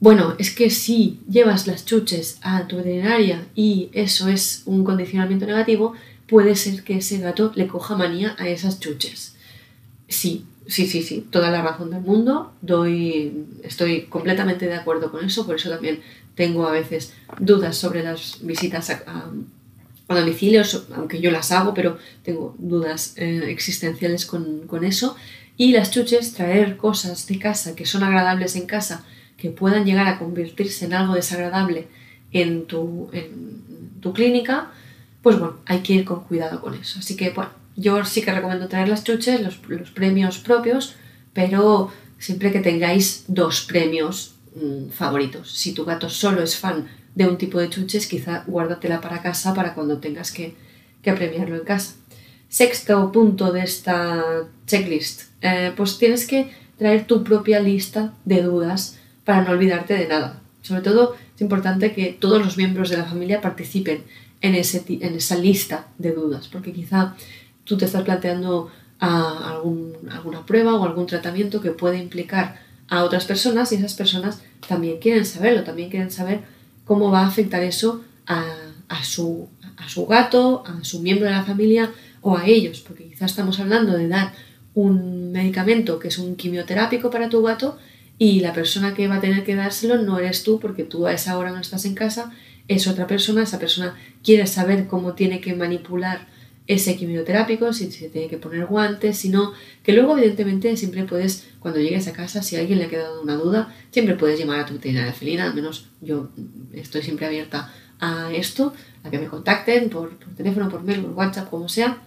bueno, 0.00 0.34
es 0.38 0.50
que 0.50 0.70
si 0.70 1.20
llevas 1.28 1.66
las 1.66 1.84
chuches 1.84 2.38
a 2.42 2.66
tu 2.66 2.76
veterinaria 2.76 3.46
y 3.54 3.90
eso 3.92 4.28
es 4.28 4.62
un 4.66 4.84
condicionamiento 4.84 5.46
negativo, 5.46 5.94
puede 6.26 6.56
ser 6.56 6.82
que 6.84 6.98
ese 6.98 7.18
gato 7.18 7.52
le 7.54 7.66
coja 7.66 7.96
manía 7.96 8.34
a 8.38 8.48
esas 8.48 8.80
chuches. 8.80 9.33
Sí, 10.14 10.46
sí, 10.66 10.86
sí, 10.86 11.02
sí, 11.02 11.26
toda 11.30 11.50
la 11.50 11.60
razón 11.60 11.90
del 11.90 12.00
mundo. 12.00 12.52
Doy, 12.62 13.46
estoy 13.62 14.02
completamente 14.02 14.66
de 14.66 14.74
acuerdo 14.74 15.10
con 15.10 15.24
eso, 15.24 15.44
por 15.44 15.56
eso 15.56 15.70
también 15.70 16.00
tengo 16.36 16.66
a 16.66 16.70
veces 16.70 17.12
dudas 17.38 17.76
sobre 17.76 18.02
las 18.02 18.38
visitas 18.42 18.90
a, 18.90 19.30
domicilios, 20.08 20.86
aunque 20.94 21.20
yo 21.20 21.32
las 21.32 21.50
hago, 21.50 21.74
pero 21.74 21.98
tengo 22.22 22.54
dudas 22.58 23.14
eh, 23.16 23.46
existenciales 23.48 24.26
con, 24.26 24.68
con, 24.68 24.84
eso. 24.84 25.16
Y 25.56 25.72
las 25.72 25.90
chuches, 25.90 26.34
traer 26.34 26.76
cosas 26.76 27.26
de 27.26 27.38
casa 27.38 27.74
que 27.74 27.86
son 27.86 28.04
agradables 28.04 28.54
en 28.54 28.66
casa, 28.66 29.04
que 29.36 29.50
puedan 29.50 29.84
llegar 29.84 30.06
a 30.06 30.18
convertirse 30.18 30.84
en 30.84 30.94
algo 30.94 31.14
desagradable 31.14 31.88
en 32.32 32.66
tu, 32.66 33.08
en 33.12 34.00
tu 34.00 34.12
clínica, 34.12 34.70
pues 35.22 35.38
bueno, 35.38 35.56
hay 35.66 35.80
que 35.80 35.94
ir 35.94 36.04
con 36.04 36.24
cuidado 36.24 36.60
con 36.60 36.74
eso. 36.74 37.00
Así 37.00 37.16
que 37.16 37.30
bueno, 37.30 37.50
yo 37.76 38.04
sí 38.04 38.22
que 38.22 38.32
recomiendo 38.32 38.68
traer 38.68 38.88
las 38.88 39.04
chuches, 39.04 39.40
los, 39.40 39.56
premios 39.90 40.38
propios, 40.38 40.94
pero 41.32 41.90
siempre 42.18 42.52
que 42.52 42.60
tengáis 42.60 43.24
dos 43.28 43.62
premios 43.62 44.36
mm, 44.54 44.90
favoritos. 44.90 45.52
Si 45.52 45.72
tu 45.72 45.84
gato 45.84 46.08
solo 46.08 46.42
es 46.42 46.56
fan 46.56 46.86
de 47.14 47.26
un 47.26 47.38
tipo 47.38 47.58
de 47.58 47.70
chuches, 47.70 48.06
quizá 48.06 48.44
guárdatela 48.46 49.00
para 49.00 49.22
casa 49.22 49.54
para 49.54 49.74
cuando 49.74 49.98
tengas 49.98 50.30
que, 50.32 50.54
premiarlo 51.02 51.56
en 51.56 51.64
casa. 51.64 51.96
Sexto 52.48 53.12
punto 53.12 53.52
de 53.52 53.62
esta 53.62 54.24
checklist, 54.66 55.24
eh, 55.42 55.72
pues 55.76 55.98
tienes 55.98 56.26
que 56.26 56.50
traer 56.78 57.06
tu 57.06 57.22
propia 57.22 57.60
lista 57.60 58.14
de 58.24 58.42
dudas 58.42 58.98
para 59.24 59.42
no 59.42 59.50
olvidarte 59.50 59.94
de 59.94 60.08
nada. 60.08 60.40
Sobre 60.62 60.80
todo 60.80 61.14
es 61.34 61.42
importante 61.42 61.92
que 61.92 62.16
todos 62.18 62.42
los 62.42 62.56
miembros 62.56 62.88
de 62.88 62.96
la 62.96 63.04
familia 63.04 63.42
participen 63.42 64.04
en, 64.40 64.54
ese, 64.54 64.84
en 64.88 65.14
esa 65.14 65.36
lista 65.36 65.88
de 65.98 66.12
dudas, 66.12 66.48
porque 66.48 66.72
quizá 66.72 67.16
tú 67.64 67.76
te 67.76 67.86
estás 67.86 68.02
planteando 68.02 68.70
a 69.00 69.50
alguna 69.50 70.46
prueba 70.46 70.74
o 70.74 70.84
algún 70.84 71.06
tratamiento 71.06 71.60
que 71.60 71.70
puede 71.70 71.98
implicar 71.98 72.60
a 72.88 73.04
otras 73.04 73.24
personas 73.24 73.72
y 73.72 73.76
esas 73.76 73.94
personas 73.94 74.40
también 74.66 74.98
quieren 74.98 75.24
saberlo, 75.24 75.64
también 75.64 75.90
quieren 75.90 76.10
saber 76.10 76.42
cómo 76.84 77.10
va 77.10 77.20
a 77.20 77.26
afectar 77.26 77.62
eso 77.62 78.02
a, 78.26 78.44
su, 79.02 79.48
a 79.76 79.88
su 79.88 80.06
gato, 80.06 80.64
a 80.66 80.84
su 80.84 81.00
miembro 81.00 81.26
de 81.26 81.32
la 81.32 81.44
familia 81.44 81.90
o 82.20 82.36
a 82.36 82.46
ellos, 82.46 82.80
porque 82.80 83.08
quizás 83.08 83.32
estamos 83.32 83.58
hablando 83.60 83.96
de 83.96 84.08
dar 84.08 84.32
un 84.74 85.32
medicamento 85.32 85.98
que 85.98 86.08
es 86.08 86.18
un 86.18 86.36
quimioterápico 86.36 87.10
para 87.10 87.28
tu 87.28 87.42
gato 87.42 87.78
y 88.18 88.40
la 88.40 88.52
persona 88.52 88.94
que 88.94 89.08
va 89.08 89.16
a 89.16 89.20
tener 89.20 89.44
que 89.44 89.54
dárselo 89.54 90.00
no 90.00 90.18
eres 90.18 90.42
tú 90.42 90.60
porque 90.60 90.84
tú 90.84 91.06
a 91.06 91.12
esa 91.12 91.36
hora 91.36 91.50
no 91.50 91.60
estás 91.60 91.84
en 91.84 91.94
casa, 91.94 92.32
es 92.68 92.86
otra 92.86 93.06
persona, 93.06 93.42
esa 93.42 93.58
persona 93.58 93.94
quiere 94.22 94.46
saber 94.46 94.86
cómo 94.86 95.12
tiene 95.12 95.40
que 95.40 95.54
manipular 95.54 96.26
ese 96.66 96.96
quimioterápico, 96.96 97.72
si 97.72 97.90
se 97.90 98.08
tiene 98.08 98.28
que 98.28 98.38
poner 98.38 98.66
guantes, 98.66 99.18
sino 99.18 99.52
que 99.82 99.92
luego 99.92 100.16
evidentemente 100.16 100.76
siempre 100.76 101.04
puedes, 101.04 101.46
cuando 101.60 101.80
llegues 101.80 102.08
a 102.08 102.12
casa, 102.12 102.42
si 102.42 102.56
a 102.56 102.60
alguien 102.60 102.78
le 102.78 102.86
ha 102.86 102.88
quedado 102.88 103.20
una 103.20 103.34
duda, 103.34 103.74
siempre 103.90 104.14
puedes 104.14 104.38
llamar 104.38 104.60
a 104.60 104.66
tu 104.66 104.74
veterinaria 104.74 105.12
felina, 105.12 105.44
al 105.44 105.54
menos 105.54 105.88
yo 106.00 106.30
estoy 106.72 107.02
siempre 107.02 107.26
abierta 107.26 107.72
a 108.00 108.32
esto, 108.32 108.72
a 109.02 109.10
que 109.10 109.18
me 109.18 109.26
contacten 109.26 109.90
por, 109.90 110.18
teléfono, 110.36 110.70
por 110.70 110.82
mail, 110.82 111.02
por 111.02 111.12
WhatsApp, 111.12 111.50
como 111.50 111.68
sea, 111.68 111.98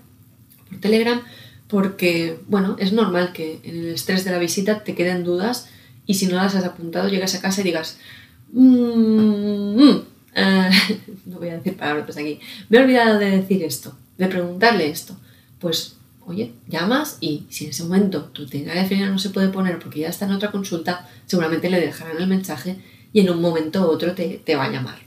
por 0.70 0.80
Telegram, 0.80 1.22
porque, 1.68 2.40
bueno, 2.48 2.78
es 2.80 2.94
normal 2.94 3.34
que 3.34 3.60
en 3.64 3.78
el 3.78 3.88
estrés 3.90 4.26
de 4.26 4.32
la 4.32 4.40
visita 4.40 4.84
te 4.84 4.96
queden 4.96 5.24
dudas 5.24 5.70
y 6.08 6.16
si 6.16 6.26
no 6.26 6.38
las 6.38 6.56
has 6.56 6.64
apuntado, 6.64 7.10
llegas 7.10 7.36
a 7.36 7.42
casa 7.42 7.62
y 7.62 7.66
digas, 7.66 8.00
mmm, 8.54 9.98
no 11.26 11.40
voy 11.40 11.50
a 11.50 11.58
decir 11.58 11.76
palabras 11.78 12.18
aquí, 12.18 12.40
me 12.70 12.78
he 12.78 12.82
olvidado 12.82 13.20
de 13.20 13.32
decir 13.32 13.64
esto 13.64 13.96
de 14.18 14.28
preguntarle 14.28 14.90
esto. 14.90 15.16
Pues, 15.60 15.98
oye, 16.26 16.54
llamas 16.68 17.18
y 17.22 17.46
si 17.50 17.66
en 17.66 17.70
ese 17.72 17.84
momento 17.84 18.26
tu 18.26 18.44
veterinaria 18.44 18.86
final 18.86 19.12
no 19.12 19.20
se 19.20 19.30
puede 19.30 19.50
poner 19.50 19.80
porque 19.80 20.02
ya 20.02 20.10
está 20.10 20.26
en 20.26 20.34
otra 20.34 20.52
consulta, 20.52 21.10
seguramente 21.26 21.70
le 21.70 21.80
dejarán 21.80 22.18
el 22.18 22.28
mensaje 22.28 22.78
y 23.14 23.22
en 23.22 23.30
un 23.30 23.42
momento 23.42 23.88
u 23.88 23.92
otro 23.92 24.14
te, 24.14 24.56
va 24.56 24.66
a 24.66 24.72
llamar. 24.72 25.00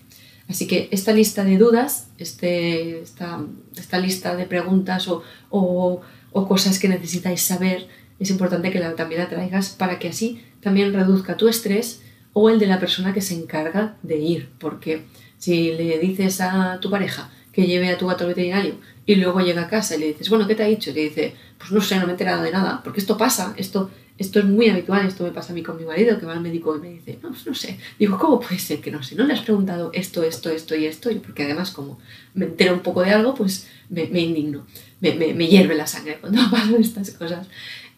Así 0.48 0.66
que 0.66 0.88
esta 0.90 1.12
lista 1.12 1.44
de 1.44 1.58
dudas, 1.58 2.08
este, 2.18 3.00
esta, 3.02 3.40
esta 3.76 3.98
lista 3.98 4.34
de 4.34 4.46
preguntas 4.46 5.06
o, 5.06 5.22
o, 5.50 6.00
o, 6.32 6.48
cosas 6.48 6.78
que 6.80 6.88
necesitáis 6.88 7.42
saber, 7.42 7.86
es 8.18 8.30
importante 8.30 8.70
que 8.72 8.80
la, 8.80 8.96
también 8.96 9.20
la 9.20 9.28
traigas 9.28 9.68
para 9.68 9.98
que 10.00 10.08
así 10.08 10.42
también 10.60 10.92
reduzca 10.92 11.36
tu 11.36 11.46
estrés 11.48 12.02
o 12.32 12.50
el 12.50 12.58
de 12.58 12.66
la 12.66 12.80
persona 12.80 13.12
que 13.14 13.20
se 13.20 13.34
encarga 13.34 13.96
de 14.02 14.18
ir. 14.18 14.48
Porque 14.58 15.04
si 15.38 15.72
le 15.72 15.98
dices 15.98 16.40
a 16.40 16.78
tu 16.80 16.90
pareja 16.90 17.30
que 17.52 17.66
lleve 17.66 17.88
a 17.88 17.98
tu 17.98 18.06
gato 18.06 18.26
veterinario 18.26 18.74
y 19.06 19.16
luego 19.16 19.40
llega 19.40 19.62
a 19.62 19.68
casa 19.68 19.96
y 19.96 20.00
le 20.00 20.06
dices, 20.08 20.28
bueno, 20.28 20.46
¿qué 20.46 20.54
te 20.54 20.62
ha 20.62 20.66
dicho? 20.66 20.90
Y 20.90 20.94
le 20.94 21.00
dice, 21.02 21.34
pues 21.58 21.72
no 21.72 21.80
sé, 21.80 21.96
no 21.96 22.02
me 22.02 22.08
he 22.08 22.10
enterado 22.12 22.42
de 22.42 22.52
nada, 22.52 22.80
porque 22.84 23.00
esto 23.00 23.16
pasa, 23.16 23.54
esto, 23.56 23.90
esto 24.18 24.38
es 24.38 24.44
muy 24.44 24.68
habitual, 24.68 25.06
esto 25.06 25.24
me 25.24 25.32
pasa 25.32 25.52
a 25.52 25.54
mí 25.54 25.62
con 25.62 25.76
mi 25.76 25.84
marido, 25.84 26.18
que 26.18 26.26
va 26.26 26.32
al 26.32 26.40
médico 26.40 26.76
y 26.76 26.80
me 26.80 26.90
dice, 26.90 27.18
no, 27.22 27.30
pues 27.30 27.46
no 27.46 27.54
sé. 27.54 27.78
Digo, 27.98 28.18
¿cómo 28.18 28.38
puede 28.38 28.58
ser 28.58 28.80
que 28.80 28.90
no 28.90 29.02
sé? 29.02 29.16
¿No 29.16 29.24
le 29.24 29.32
has 29.32 29.40
preguntado 29.40 29.90
esto, 29.92 30.22
esto, 30.22 30.50
esto 30.50 30.76
y 30.76 30.86
esto? 30.86 31.10
Y 31.10 31.16
porque 31.16 31.42
además 31.42 31.72
como 31.72 31.98
me 32.34 32.46
entero 32.46 32.72
un 32.72 32.80
poco 32.80 33.02
de 33.02 33.10
algo, 33.10 33.34
pues 33.34 33.66
me, 33.88 34.04
indigno, 34.04 34.66
me, 35.00 35.14
me, 35.14 35.48
hierve 35.48 35.74
la 35.74 35.86
sangre 35.86 36.18
cuando 36.20 36.40
pasan 36.50 36.80
estas 36.80 37.10
cosas. 37.10 37.48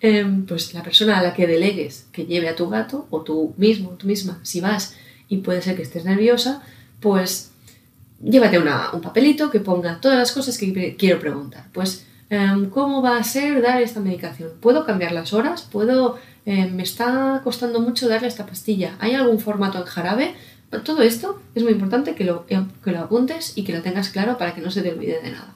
Eh, 0.01 0.27
pues 0.49 0.75
la 0.75 0.83
persona 0.83 1.19
a 1.19 1.23
la 1.23 1.35
que 1.35 1.47
delegues 1.47 2.07
que 2.11 2.25
lleve 2.25 2.49
a 2.49 2.57
tu 2.57 2.69
gato, 2.69 3.07
o 3.11 3.21
tú 3.21 3.55
mismo, 3.59 3.91
tú 3.91 4.07
misma, 4.07 4.41
si 4.43 4.61
vas 4.61 4.97
y 5.29 5.39
puede 5.39 5.63
ser 5.63 5.77
que 5.77 5.83
estés 5.83 6.05
nerviosa, 6.05 6.63
pues 7.01 7.52
llévate 8.23 8.59
un 8.59 9.01
papelito 9.01 9.51
que 9.51 9.61
ponga 9.61 10.01
todas 10.01 10.19
las 10.19 10.33
cosas 10.33 10.57
que 10.57 10.97
quiero 10.97 11.19
preguntar. 11.19 11.67
Pues, 11.73 12.07
um, 12.31 12.71
¿cómo 12.71 13.03
va 13.03 13.17
a 13.17 13.25
ser 13.25 13.61
dar 13.63 13.83
esta 13.83 14.01
medicación? 14.01 14.51
¿Puedo 14.61 14.87
cambiar 14.87 15.13
las 15.13 15.33
horas? 15.33 15.63
¿Puedo, 15.63 16.19
eh, 16.47 16.67
me 16.67 16.83
está 16.83 17.41
costando 17.45 17.81
mucho 17.81 18.09
darle 18.09 18.29
esta 18.29 18.47
pastilla? 18.47 18.97
¿Hay 19.01 19.15
algún 19.15 19.39
formato 19.39 19.79
en 19.79 19.85
jarabe? 19.85 20.35
Todo 20.85 21.03
esto 21.03 21.43
es 21.55 21.63
muy 21.63 21.73
importante 21.73 22.15
que 22.15 22.25
lo, 22.25 22.47
eh, 22.49 22.65
que 22.83 22.93
lo 22.93 23.01
apuntes 23.01 23.53
y 23.57 23.65
que 23.65 23.75
lo 23.75 23.83
tengas 23.83 24.09
claro 24.09 24.39
para 24.39 24.55
que 24.55 24.63
no 24.63 24.71
se 24.71 24.83
te 24.83 24.93
olvide 24.93 25.21
de 25.23 25.33
nada. 25.33 25.55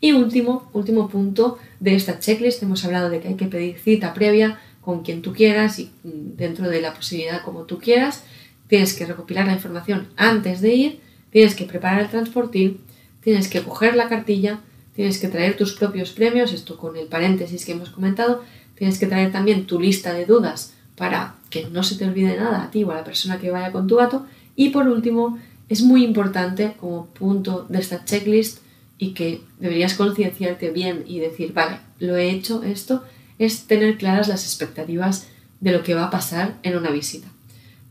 Y 0.00 0.12
último, 0.12 0.70
último 0.72 1.08
punto 1.08 1.58
de 1.80 1.94
esta 1.94 2.18
checklist, 2.18 2.62
hemos 2.62 2.84
hablado 2.84 3.10
de 3.10 3.20
que 3.20 3.28
hay 3.28 3.36
que 3.36 3.46
pedir 3.46 3.78
cita 3.78 4.14
previa 4.14 4.58
con 4.80 5.02
quien 5.02 5.22
tú 5.22 5.32
quieras 5.32 5.78
y 5.78 5.90
mm, 6.04 6.36
dentro 6.36 6.68
de 6.68 6.80
la 6.80 6.94
posibilidad 6.94 7.42
como 7.42 7.62
tú 7.62 7.78
quieras. 7.78 8.22
Tienes 8.68 8.94
que 8.94 9.04
recopilar 9.06 9.46
la 9.46 9.52
información 9.52 10.08
antes 10.16 10.60
de 10.60 10.74
ir 10.74 11.00
tienes 11.34 11.56
que 11.56 11.64
preparar 11.64 12.00
el 12.00 12.08
transportín, 12.08 12.78
tienes 13.20 13.48
que 13.48 13.60
coger 13.60 13.96
la 13.96 14.08
cartilla, 14.08 14.60
tienes 14.94 15.18
que 15.18 15.26
traer 15.26 15.56
tus 15.56 15.72
propios 15.72 16.12
premios, 16.12 16.52
esto 16.52 16.76
con 16.76 16.96
el 16.96 17.08
paréntesis 17.08 17.64
que 17.64 17.72
hemos 17.72 17.90
comentado, 17.90 18.44
tienes 18.76 19.00
que 19.00 19.08
traer 19.08 19.32
también 19.32 19.66
tu 19.66 19.80
lista 19.80 20.12
de 20.12 20.26
dudas 20.26 20.74
para 20.94 21.34
que 21.50 21.68
no 21.70 21.82
se 21.82 21.96
te 21.96 22.04
olvide 22.04 22.36
nada 22.36 22.62
a 22.62 22.70
ti 22.70 22.84
o 22.84 22.92
a 22.92 22.94
la 22.94 23.02
persona 23.02 23.40
que 23.40 23.50
vaya 23.50 23.72
con 23.72 23.88
tu 23.88 23.96
gato. 23.96 24.26
Y 24.54 24.68
por 24.68 24.86
último, 24.86 25.36
es 25.68 25.82
muy 25.82 26.04
importante 26.04 26.74
como 26.78 27.06
punto 27.06 27.66
de 27.68 27.80
esta 27.80 28.04
checklist 28.04 28.58
y 28.96 29.12
que 29.14 29.40
deberías 29.58 29.94
concienciarte 29.94 30.70
bien 30.70 31.02
y 31.04 31.18
decir, 31.18 31.52
vale, 31.52 31.78
lo 31.98 32.16
he 32.16 32.30
hecho 32.30 32.62
esto, 32.62 33.02
es 33.40 33.66
tener 33.66 33.98
claras 33.98 34.28
las 34.28 34.44
expectativas 34.44 35.26
de 35.58 35.72
lo 35.72 35.82
que 35.82 35.94
va 35.94 36.04
a 36.04 36.10
pasar 36.10 36.54
en 36.62 36.76
una 36.76 36.90
visita. 36.90 37.26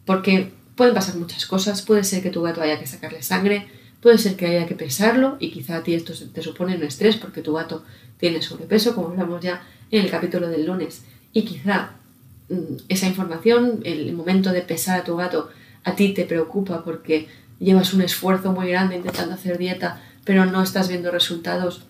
Porque 0.06 0.54
Pueden 0.84 0.96
pasar 0.96 1.16
muchas 1.16 1.46
cosas, 1.46 1.82
puede 1.82 2.04
ser 2.04 2.22
que 2.22 2.30
tu 2.30 2.42
gato 2.42 2.62
haya 2.62 2.78
que 2.78 2.86
sacarle 2.86 3.24
sangre, 3.24 3.70
puede 4.02 4.18
ser 4.18 4.36
que 4.36 4.48
haya 4.48 4.66
que 4.66 4.76
pesarlo 4.76 5.38
y 5.40 5.50
quizá 5.50 5.78
a 5.78 5.82
ti 5.82 5.94
esto 5.94 6.12
te 6.34 6.42
supone 6.42 6.76
un 6.76 6.84
estrés 6.84 7.16
porque 7.16 7.42
tu 7.42 7.54
gato 7.54 7.86
tiene 8.18 8.42
sobrepeso, 8.42 8.94
como 8.94 9.08
hablamos 9.08 9.42
ya 9.42 9.64
en 9.92 10.04
el 10.04 10.12
capítulo 10.12 10.50
del 10.50 10.66
lunes, 10.66 11.04
y 11.32 11.44
quizá 11.44 11.92
mm, 12.50 12.76
esa 12.90 13.08
información, 13.08 13.80
el 13.86 14.12
momento 14.12 14.52
de 14.52 14.62
pesar 14.62 15.00
a 15.00 15.04
tu 15.06 15.16
gato, 15.16 15.52
a 15.86 15.96
ti 15.96 16.14
te 16.14 16.26
preocupa 16.26 16.84
porque 16.84 17.30
llevas 17.62 17.94
un 17.94 18.02
esfuerzo 18.02 18.52
muy 18.52 18.68
grande 18.68 18.98
intentando 18.98 19.36
hacer 19.36 19.58
dieta, 19.58 20.02
pero 20.26 20.46
no 20.46 20.62
estás 20.62 20.90
viendo 20.90 21.12
resultados 21.12 21.84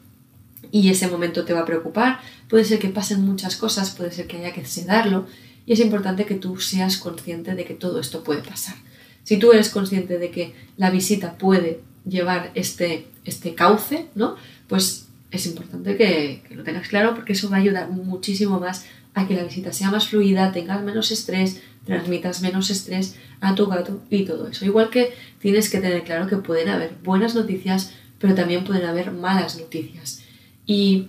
y 0.72 0.92
ese 0.92 1.08
momento 1.08 1.46
te 1.46 1.54
va 1.54 1.62
a 1.62 1.66
preocupar. 1.66 2.20
Puede 2.48 2.64
ser 2.64 2.78
que 2.78 2.90
pasen 2.90 3.26
muchas 3.26 3.56
cosas, 3.56 3.90
puede 3.90 4.12
ser 4.12 4.28
que 4.28 4.38
haya 4.38 4.54
que 4.54 4.64
sedarlo 4.66 5.26
y 5.66 5.74
es 5.74 5.80
importante 5.80 6.26
que 6.26 6.36
tú 6.36 6.60
seas 6.60 6.98
consciente 6.98 7.56
de 7.56 7.66
que 7.66 7.74
todo 7.74 8.00
esto 8.00 8.24
puede 8.24 8.42
pasar. 8.42 8.76
Si 9.24 9.38
tú 9.38 9.52
eres 9.54 9.70
consciente 9.70 10.18
de 10.18 10.30
que 10.32 10.54
la 10.78 10.90
visita 10.90 11.38
puede 11.38 11.82
llevar 12.06 12.52
este, 12.56 13.08
este 13.24 13.56
cauce, 13.56 14.08
¿no? 14.16 14.36
Pues 14.68 15.08
es 15.32 15.46
importante 15.46 15.96
que, 15.98 16.44
lo 16.52 16.64
tengas 16.64 16.88
claro 16.88 17.16
porque 17.16 17.34
eso 17.34 17.50
va 17.50 17.58
a 17.58 17.60
ayudar 17.60 17.90
muchísimo 17.90 18.60
más 18.60 18.86
a 19.14 19.28
que 19.28 19.36
la 19.36 19.44
visita 19.44 19.72
sea 19.72 19.92
más 19.92 20.08
fluida, 20.08 20.52
tengas 20.52 20.84
menos 20.84 21.12
estrés, 21.12 21.62
transmitas 21.86 22.42
menos 22.42 22.70
estrés 22.70 23.16
a 23.42 23.56
tu 23.56 23.68
gato 23.68 24.02
y 24.10 24.26
todo 24.26 24.48
eso. 24.48 24.66
Igual 24.66 24.90
que 24.90 25.14
tienes 25.40 25.70
que 25.70 25.80
tener 25.80 26.04
claro 26.04 26.28
que 26.28 26.38
pueden 26.38 26.70
haber 26.70 26.96
buenas 27.04 27.36
noticias, 27.36 27.94
pero 28.20 28.36
también 28.36 28.64
pueden 28.64 28.86
haber 28.86 29.12
malas 29.12 29.58
noticias. 29.58 30.24
Y 30.66 31.08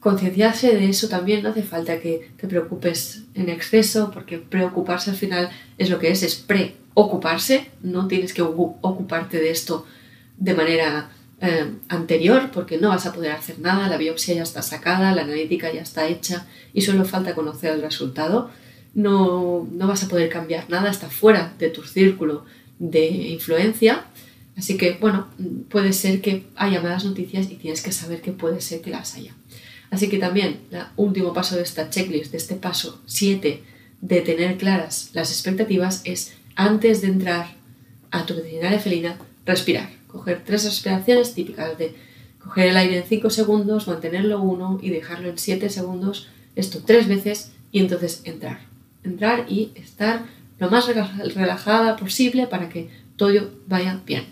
concienciarse 0.00 0.74
de 0.74 0.88
eso 0.88 1.08
también, 1.08 1.42
no 1.42 1.50
hace 1.50 1.62
falta 1.62 2.00
que 2.00 2.30
te 2.36 2.48
preocupes 2.48 3.22
en 3.34 3.50
exceso, 3.50 4.10
porque 4.12 4.38
preocuparse 4.38 5.10
al 5.10 5.16
final 5.16 5.50
es 5.78 5.90
lo 5.90 5.98
que 5.98 6.10
es, 6.10 6.22
es 6.22 6.34
preocuparse, 6.36 7.70
no 7.82 8.08
tienes 8.08 8.32
que 8.32 8.42
ocuparte 8.42 9.38
de 9.38 9.50
esto 9.50 9.86
de 10.38 10.54
manera 10.54 11.10
eh, 11.42 11.70
anterior, 11.88 12.50
porque 12.52 12.78
no 12.78 12.88
vas 12.88 13.06
a 13.06 13.12
poder 13.12 13.32
hacer 13.32 13.58
nada, 13.58 13.88
la 13.88 13.98
biopsia 13.98 14.34
ya 14.34 14.42
está 14.42 14.62
sacada, 14.62 15.14
la 15.14 15.22
analítica 15.22 15.72
ya 15.72 15.82
está 15.82 16.06
hecha 16.08 16.46
y 16.72 16.80
solo 16.80 17.04
falta 17.04 17.34
conocer 17.34 17.74
el 17.74 17.82
resultado. 17.82 18.50
No, 18.94 19.68
no 19.70 19.86
vas 19.86 20.02
a 20.02 20.08
poder 20.08 20.30
cambiar 20.30 20.68
nada, 20.68 20.90
está 20.90 21.08
fuera 21.08 21.54
de 21.58 21.68
tu 21.68 21.82
círculo 21.82 22.44
de 22.78 23.06
influencia. 23.06 24.04
Así 24.56 24.76
que, 24.76 24.98
bueno, 25.00 25.28
puede 25.68 25.92
ser 25.92 26.20
que 26.20 26.46
haya 26.56 26.80
malas 26.80 27.04
noticias 27.04 27.50
y 27.50 27.54
tienes 27.54 27.82
que 27.82 27.92
saber 27.92 28.20
que 28.20 28.32
puede 28.32 28.60
ser 28.60 28.80
que 28.80 28.90
las 28.90 29.14
haya. 29.14 29.34
Así 29.90 30.08
que 30.08 30.18
también 30.18 30.60
el 30.70 30.82
último 30.96 31.32
paso 31.32 31.56
de 31.56 31.62
esta 31.62 31.90
checklist, 31.90 32.30
de 32.30 32.38
este 32.38 32.54
paso 32.54 33.00
7 33.06 33.62
de 34.00 34.20
tener 34.20 34.56
claras 34.56 35.10
las 35.12 35.30
expectativas, 35.30 36.00
es 36.04 36.32
antes 36.54 37.02
de 37.02 37.08
entrar 37.08 37.54
a 38.10 38.26
tu 38.26 38.34
veterinaria 38.34 38.78
felina, 38.78 39.16
respirar. 39.44 39.90
Coger 40.06 40.42
tres 40.44 40.64
respiraciones 40.64 41.34
típicas 41.34 41.76
de 41.78 41.94
coger 42.42 42.68
el 42.68 42.76
aire 42.76 42.98
en 42.98 43.04
5 43.04 43.30
segundos, 43.30 43.86
mantenerlo 43.86 44.40
1 44.40 44.80
y 44.82 44.90
dejarlo 44.90 45.28
en 45.28 45.38
7 45.38 45.68
segundos, 45.70 46.28
esto 46.56 46.82
tres 46.84 47.06
veces 47.06 47.52
y 47.70 47.80
entonces 47.80 48.22
entrar. 48.24 48.60
Entrar 49.04 49.46
y 49.48 49.72
estar 49.74 50.24
lo 50.58 50.70
más 50.70 50.86
relajada 51.34 51.96
posible 51.96 52.46
para 52.46 52.68
que 52.68 52.90
todo 53.16 53.50
vaya 53.66 54.00
bien. 54.04 54.24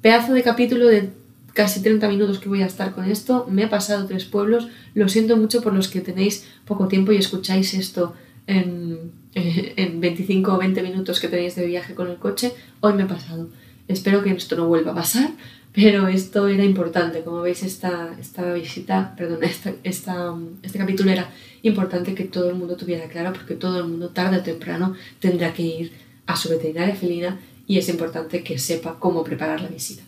Pedazo 0.00 0.32
de 0.32 0.42
capítulo 0.42 0.86
de 0.86 1.10
casi 1.54 1.82
30 1.82 2.08
minutos 2.08 2.38
que 2.38 2.48
voy 2.48 2.62
a 2.62 2.66
estar 2.66 2.92
con 2.94 3.10
esto. 3.10 3.46
Me 3.48 3.64
he 3.64 3.68
pasado 3.68 4.06
tres 4.06 4.24
pueblos. 4.24 4.68
Lo 4.94 5.08
siento 5.08 5.36
mucho 5.36 5.62
por 5.62 5.74
los 5.74 5.88
que 5.88 6.00
tenéis 6.00 6.46
poco 6.64 6.88
tiempo 6.88 7.12
y 7.12 7.16
escucháis 7.16 7.74
esto 7.74 8.14
en, 8.46 9.12
en 9.34 10.00
25 10.00 10.52
o 10.52 10.58
20 10.58 10.82
minutos 10.82 11.20
que 11.20 11.28
tenéis 11.28 11.54
de 11.54 11.66
viaje 11.66 11.94
con 11.94 12.08
el 12.08 12.16
coche. 12.16 12.52
Hoy 12.80 12.94
me 12.94 13.04
he 13.04 13.06
pasado. 13.06 13.48
Espero 13.88 14.22
que 14.22 14.30
esto 14.30 14.56
no 14.56 14.68
vuelva 14.68 14.92
a 14.92 14.94
pasar, 14.94 15.30
pero 15.72 16.08
esto 16.08 16.48
era 16.48 16.64
importante. 16.64 17.22
Como 17.22 17.42
veis, 17.42 17.62
esta, 17.62 18.16
esta 18.18 18.52
visita, 18.54 19.14
perdón, 19.16 19.42
esta, 19.42 19.72
esta, 19.82 20.34
este 20.62 20.78
capítulo 20.78 21.10
era 21.10 21.28
importante 21.62 22.14
que 22.14 22.24
todo 22.24 22.48
el 22.50 22.56
mundo 22.56 22.76
tuviera 22.76 23.08
claro 23.08 23.32
porque 23.32 23.54
todo 23.54 23.80
el 23.80 23.88
mundo 23.88 24.10
tarde 24.10 24.38
o 24.38 24.42
temprano 24.42 24.94
tendrá 25.20 25.52
que 25.52 25.62
ir 25.62 25.92
a 26.26 26.36
su 26.36 26.48
veterinaria 26.48 26.94
felina 26.94 27.38
y 27.66 27.78
es 27.78 27.88
importante 27.88 28.42
que 28.42 28.58
sepa 28.58 28.96
cómo 28.98 29.24
preparar 29.24 29.60
la 29.60 29.68
visita. 29.68 30.02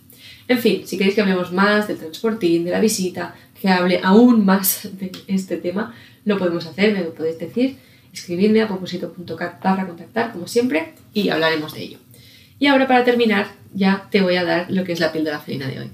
En 0.49 0.59
fin, 0.59 0.87
si 0.87 0.99
queréis 0.99 1.15
que 1.15 1.23
hablemos 1.23 1.53
más 1.53 1.89
del 1.89 1.99
transportín, 1.99 2.65
de 2.65 2.71
la 2.71 2.81
visita, 2.81 3.35
que 3.61 3.69
hable 3.69 4.01
aún 4.03 4.45
más 4.45 4.89
de 4.93 5.11
este 5.27 5.57
tema, 5.57 5.95
lo 6.25 6.39
podemos 6.39 6.67
hacer, 6.67 6.93
me 6.93 7.03
lo 7.03 7.15
podéis 7.15 7.39
decir, 7.39 7.79
escribidme 8.13 8.63
a 8.63 8.69
propósito.cat 8.69 9.61
para 9.61 9.87
contactar, 9.87 10.33
como 10.33 10.47
siempre, 10.47 10.95
y 11.15 11.31
hablaremos 11.31 11.75
de 11.75 11.83
ello. 11.83 11.99
Y 12.59 12.67
ahora 12.67 12.87
para 12.87 13.05
terminar, 13.05 13.49
ya 13.75 14.07
te 14.11 14.21
voy 14.21 14.37
a 14.37 14.45
dar 14.45 14.71
lo 14.71 14.85
que 14.85 14.93
es 14.93 15.01
la 15.01 15.13
píldora 15.13 15.41
felina 15.41 15.67
de 15.67 15.81
hoy. 15.81 15.91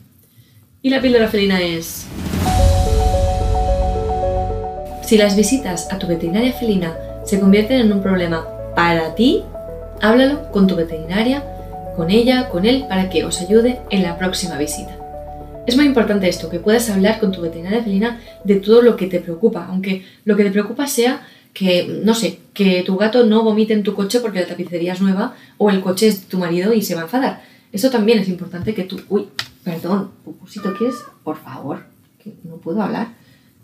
Y 0.82 0.90
la 0.90 1.00
píldora 1.00 1.28
felina 1.28 1.60
es... 1.60 2.06
Si 5.02 5.16
las 5.16 5.36
visitas 5.36 5.92
a 5.92 5.98
tu 5.98 6.06
veterinaria 6.06 6.52
felina 6.52 6.96
se 7.24 7.40
convierten 7.40 7.80
en 7.80 7.92
un 7.92 8.02
problema 8.02 8.46
para 8.76 9.14
ti, 9.14 9.42
háblalo 10.00 10.50
con 10.52 10.66
tu 10.66 10.76
veterinaria 10.76 11.44
con 11.96 12.10
ella, 12.10 12.48
con 12.48 12.66
él, 12.66 12.84
para 12.88 13.10
que 13.10 13.24
os 13.24 13.40
ayude 13.40 13.80
en 13.90 14.02
la 14.02 14.18
próxima 14.18 14.56
visita. 14.58 14.96
Es 15.66 15.76
muy 15.76 15.84
importante 15.84 16.28
esto, 16.28 16.48
que 16.48 16.58
puedas 16.58 16.88
hablar 16.90 17.20
con 17.20 17.32
tu 17.32 17.42
veterinaria 17.42 17.82
felina 17.82 18.20
de 18.44 18.56
todo 18.56 18.82
lo 18.82 18.96
que 18.96 19.06
te 19.06 19.20
preocupa, 19.20 19.66
aunque 19.66 20.04
lo 20.24 20.36
que 20.36 20.44
te 20.44 20.50
preocupa 20.50 20.86
sea 20.86 21.26
que, 21.52 22.00
no 22.04 22.14
sé, 22.14 22.40
que 22.54 22.82
tu 22.82 22.96
gato 22.96 23.26
no 23.26 23.42
vomite 23.42 23.72
en 23.74 23.82
tu 23.82 23.94
coche 23.94 24.20
porque 24.20 24.40
la 24.40 24.46
tapicería 24.46 24.94
es 24.94 25.00
nueva 25.00 25.34
o 25.58 25.70
el 25.70 25.80
coche 25.80 26.08
es 26.08 26.22
de 26.22 26.26
tu 26.26 26.38
marido 26.38 26.72
y 26.72 26.82
se 26.82 26.94
va 26.94 27.02
a 27.02 27.04
enfadar. 27.04 27.42
Eso 27.72 27.90
también 27.90 28.18
es 28.18 28.28
importante 28.28 28.74
que 28.74 28.84
tú... 28.84 29.00
Uy, 29.08 29.28
perdón, 29.62 30.10
Pupusito, 30.24 30.74
¿quieres? 30.74 30.96
Por 31.22 31.36
favor, 31.36 31.84
que 32.22 32.32
no 32.44 32.56
puedo 32.56 32.82
hablar, 32.82 33.08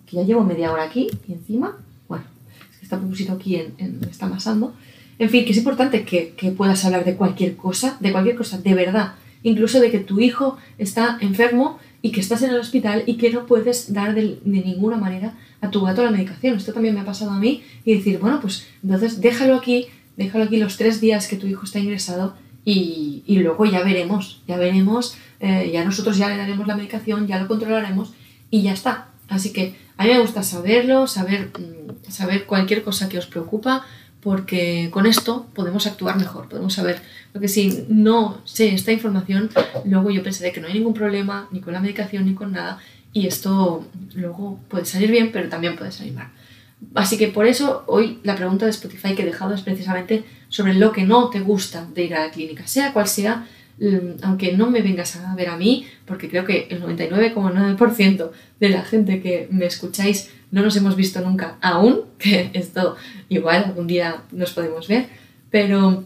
que 0.07 0.17
ya 0.17 0.23
llevo 0.23 0.45
media 0.45 0.73
hora 0.73 0.85
aquí 0.85 1.09
y 1.27 1.33
encima... 1.33 1.77
Bueno, 2.09 2.25
es 2.71 2.79
que 2.79 2.85
está 2.85 2.99
Pupusito 2.99 3.33
aquí 3.33 3.57
en, 3.57 4.01
está 4.09 4.27
amasando. 4.27 4.75
En 5.19 5.31
fin, 5.31 5.45
que 5.45 5.53
es 5.53 5.59
importante 5.59 6.05
que, 6.05 6.35
que, 6.37 6.51
puedas 6.51 6.85
hablar 6.85 7.05
de 7.05 7.17
cualquier 7.17 7.57
cosa, 7.57 7.97
de 8.01 8.13
cualquier 8.13 8.37
cosa 8.37 8.59
de 8.59 8.75
verdad, 8.75 9.15
incluso 9.43 9.81
de 9.81 9.91
que 9.91 9.99
tu 9.99 10.21
hijo 10.21 10.59
está 10.79 11.19
enfermo 11.21 11.79
y 12.03 12.13
que 12.13 12.21
estás 12.21 12.43
en 12.43 12.51
el 12.51 12.61
hospital 12.61 13.03
y 13.07 13.17
que 13.17 13.31
no 13.31 13.47
puedes 13.47 13.93
dar 13.93 14.15
de, 14.15 14.39
ninguna 14.45 14.97
manera 14.97 15.35
a 15.61 15.71
tu 15.71 15.81
gato 15.81 16.05
la 16.05 16.11
medicación. 16.11 16.57
Esto 16.57 16.73
también 16.73 16.95
me 16.95 17.01
ha 17.01 17.05
pasado 17.05 17.33
a 17.33 17.39
mí 17.39 17.63
y 17.85 17.95
decir, 17.95 18.19
bueno, 18.19 18.41
pues 18.41 18.67
entonces 18.83 19.21
déjalo 19.21 19.57
aquí, 19.57 19.87
déjalo 20.17 20.45
aquí 20.45 20.59
los 20.59 20.77
tres 20.77 21.01
días 21.01 21.27
que 21.27 21.37
tu 21.37 21.47
hijo 21.47 21.65
está 21.65 21.79
ingresado 21.79 22.35
y, 22.65 23.25
luego 23.29 23.65
ya 23.65 23.83
veremos, 23.83 24.43
ya 24.47 24.57
veremos, 24.57 25.17
eh, 25.41 25.71
ya 25.73 25.85
nosotros 25.85 26.17
ya 26.17 26.29
le 26.29 26.37
daremos 26.37 26.67
la 26.67 26.77
medicación, 26.77 27.27
ya 27.27 27.41
lo 27.41 27.49
controlaremos 27.49 28.13
y 28.51 28.63
ya 28.63 28.73
está. 28.73 29.09
Así 29.29 29.53
que 29.53 29.75
a 29.97 30.05
mí 30.05 30.11
me 30.11 30.21
gusta 30.21 30.43
saberlo, 30.43 31.07
saber, 31.07 31.51
mm, 31.59 32.11
saber 32.11 32.47
cualquier 32.47 32.83
cosa 32.83 33.09
que 33.09 33.19
os 33.19 33.27
preocupa, 33.27 33.85
porque 34.27 34.89
con 34.91 35.07
esto 35.07 35.47
podemos 35.55 35.87
actuar 35.87 36.19
mejor, 36.19 36.49
podemos 36.49 36.75
saber, 36.75 37.01
porque 37.33 37.47
si 37.47 37.85
no 37.89 38.41
sé 38.45 38.75
esta 38.75 38.91
información, 38.91 39.51
luego 39.85 40.11
yo 40.11 40.25
pensaré 40.25 40.51
que 40.51 40.61
no 40.61 40.67
hay 40.67 40.75
ningún 40.75 40.95
problema 40.95 41.47
ni 41.53 41.61
con 41.61 41.73
la 41.73 41.81
medicación 41.81 42.27
ni 42.27 42.35
con 42.35 42.51
nada 42.51 42.81
y 43.13 43.29
esto 43.29 43.87
luego 44.17 44.59
puede 44.67 44.85
salir 44.85 45.13
bien, 45.13 45.31
pero 45.31 45.49
también 45.49 45.77
puede 45.77 45.93
salir 45.93 46.13
mal. 46.13 46.27
Así 46.97 47.17
que 47.17 47.29
por 47.29 47.47
eso 47.47 47.85
hoy 47.87 48.19
la 48.25 48.35
pregunta 48.35 48.65
de 48.65 48.73
Spotify 48.73 49.15
que 49.15 49.23
he 49.23 49.27
dejado 49.27 49.55
es 49.55 49.61
precisamente 49.61 50.25
sobre 50.49 50.75
lo 50.75 50.91
que 50.91 51.05
no 51.05 51.31
te 51.31 51.39
gusta 51.39 51.87
de 51.95 52.07
ir 52.07 52.17
a 52.17 52.27
la 52.27 52.33
clínica, 52.33 52.67
sea 52.67 52.93
cual 52.93 53.07
sea, 53.07 53.47
aunque 54.23 54.57
no 54.57 54.71
me 54.71 54.81
vengas 54.81 55.17
a 55.17 55.35
ver 55.35 55.49
a 55.49 55.57
mí, 55.57 55.87
porque 56.07 56.29
creo 56.29 56.45
que 56.45 56.67
el 56.71 56.83
99,9% 56.83 58.31
de 58.59 58.69
la 58.71 58.83
gente 58.83 59.21
que 59.21 59.49
me 59.51 59.67
escucháis 59.67 60.31
no 60.51 60.63
nos 60.63 60.77
hemos 60.77 60.97
visto 60.97 61.21
nunca 61.21 61.59
aún, 61.61 62.03
que 62.19 62.51
esto 62.55 62.97
igual 63.29 63.65
algún 63.65 63.87
día 63.87 64.23
nos 64.33 64.53
podemos 64.53 64.89
ver, 64.89 65.07
pero 65.51 66.05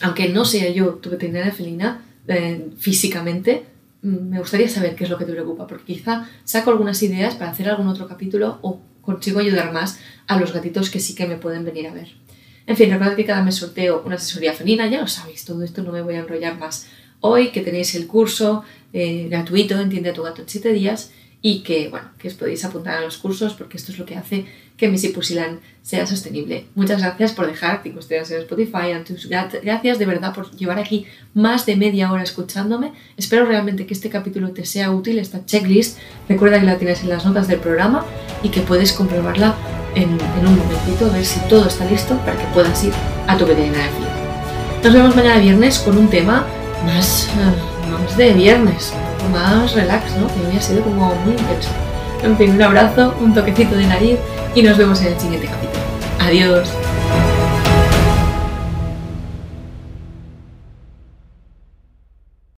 aunque 0.00 0.28
no 0.28 0.44
sea 0.44 0.70
yo 0.70 0.94
tu 0.94 1.10
veterinaria 1.10 1.52
felina 1.52 2.02
eh, 2.28 2.70
físicamente, 2.78 3.64
mm, 4.02 4.30
me 4.30 4.38
gustaría 4.38 4.68
saber 4.68 4.94
qué 4.94 5.04
es 5.04 5.10
lo 5.10 5.18
que 5.18 5.24
te 5.24 5.32
preocupa, 5.32 5.66
porque 5.66 5.94
quizá 5.94 6.28
saco 6.44 6.70
algunas 6.70 7.02
ideas 7.02 7.34
para 7.34 7.50
hacer 7.50 7.68
algún 7.68 7.88
otro 7.88 8.06
capítulo 8.06 8.58
o 8.62 8.80
consigo 9.00 9.40
ayudar 9.40 9.72
más 9.72 9.98
a 10.28 10.38
los 10.38 10.52
gatitos 10.52 10.88
que 10.88 11.00
sí 11.00 11.14
que 11.16 11.26
me 11.26 11.36
pueden 11.36 11.64
venir 11.64 11.88
a 11.88 11.92
ver. 11.92 12.08
En 12.66 12.76
fin, 12.76 12.90
recordad 12.90 13.16
que 13.16 13.24
cada 13.24 13.42
mes 13.42 13.56
sorteo 13.56 14.02
una 14.04 14.16
asesoría 14.16 14.52
felina, 14.52 14.88
ya 14.88 15.00
lo 15.00 15.08
sabéis, 15.08 15.44
todo 15.44 15.62
esto 15.62 15.82
no 15.82 15.92
me 15.92 16.02
voy 16.02 16.14
a 16.14 16.20
enrollar 16.20 16.58
más. 16.58 16.86
Hoy 17.20 17.50
que 17.50 17.60
tenéis 17.60 17.94
el 17.94 18.06
curso 18.06 18.64
eh, 18.92 19.28
gratuito, 19.28 19.78
Entiende 19.80 20.10
a 20.10 20.12
tu 20.12 20.22
gato 20.22 20.42
en 20.42 20.48
7 20.48 20.72
días, 20.72 21.12
y 21.44 21.64
que, 21.64 21.88
bueno, 21.88 22.06
que 22.18 22.28
os 22.28 22.34
podéis 22.34 22.64
apuntar 22.64 22.98
a 22.98 23.00
los 23.00 23.18
cursos 23.18 23.54
porque 23.54 23.76
esto 23.76 23.90
es 23.90 23.98
lo 23.98 24.06
que 24.06 24.16
hace 24.16 24.46
que 24.76 24.88
Missy 24.88 25.08
Pusilan 25.08 25.60
sea 25.82 26.06
sostenible. 26.06 26.66
Muchas 26.76 27.00
gracias 27.00 27.32
por 27.32 27.46
dejar 27.46 27.80
5 27.82 27.98
estrellas 27.98 28.30
en 28.30 28.40
Spotify, 28.42 28.92
gracias 29.62 29.98
de 29.98 30.06
verdad 30.06 30.32
por 30.32 30.50
llevar 30.52 30.78
aquí 30.78 31.06
más 31.34 31.66
de 31.66 31.76
media 31.76 32.12
hora 32.12 32.22
escuchándome. 32.22 32.92
Espero 33.16 33.44
realmente 33.44 33.86
que 33.86 33.94
este 33.94 34.08
capítulo 34.08 34.52
te 34.52 34.64
sea 34.64 34.92
útil, 34.92 35.18
esta 35.18 35.44
checklist. 35.44 35.98
Recuerda 36.28 36.60
que 36.60 36.66
la 36.66 36.78
tienes 36.78 37.02
en 37.02 37.08
las 37.08 37.26
notas 37.26 37.48
del 37.48 37.58
programa 37.58 38.06
y 38.44 38.48
que 38.48 38.60
puedes 38.60 38.92
comprobarla 38.92 39.56
en, 39.94 40.10
un 40.10 40.58
momentito, 40.58 41.06
a 41.06 41.10
ver 41.10 41.24
si 41.24 41.40
todo 41.48 41.66
está 41.66 41.84
listo 41.84 42.16
para 42.18 42.38
que 42.38 42.46
puedas 42.54 42.82
ir 42.82 42.92
a 43.26 43.36
tu 43.36 43.44
veterinaria 43.44 43.90
Nos 44.82 44.92
vemos 44.92 45.14
mañana 45.14 45.38
viernes 45.38 45.80
con 45.80 45.98
un 45.98 46.08
tema 46.08 46.46
más, 46.86 47.28
eh, 47.28 47.90
más 47.90 48.16
de 48.16 48.32
viernes 48.32 48.92
más 49.30 49.72
relax, 49.72 50.16
¿no? 50.16 50.26
Que 50.28 50.46
hoy 50.46 50.56
ha 50.56 50.60
sido 50.60 50.82
como 50.82 51.14
muy 51.16 51.32
intenso. 51.32 51.70
En 52.22 52.36
fin, 52.36 52.52
un 52.52 52.62
abrazo, 52.62 53.14
un 53.20 53.34
toquecito 53.34 53.74
de 53.76 53.86
nariz 53.86 54.18
y 54.54 54.62
nos 54.62 54.76
vemos 54.76 55.00
en 55.02 55.08
el 55.08 55.20
siguiente 55.20 55.48
capítulo. 55.48 55.82
Adiós. 56.20 56.68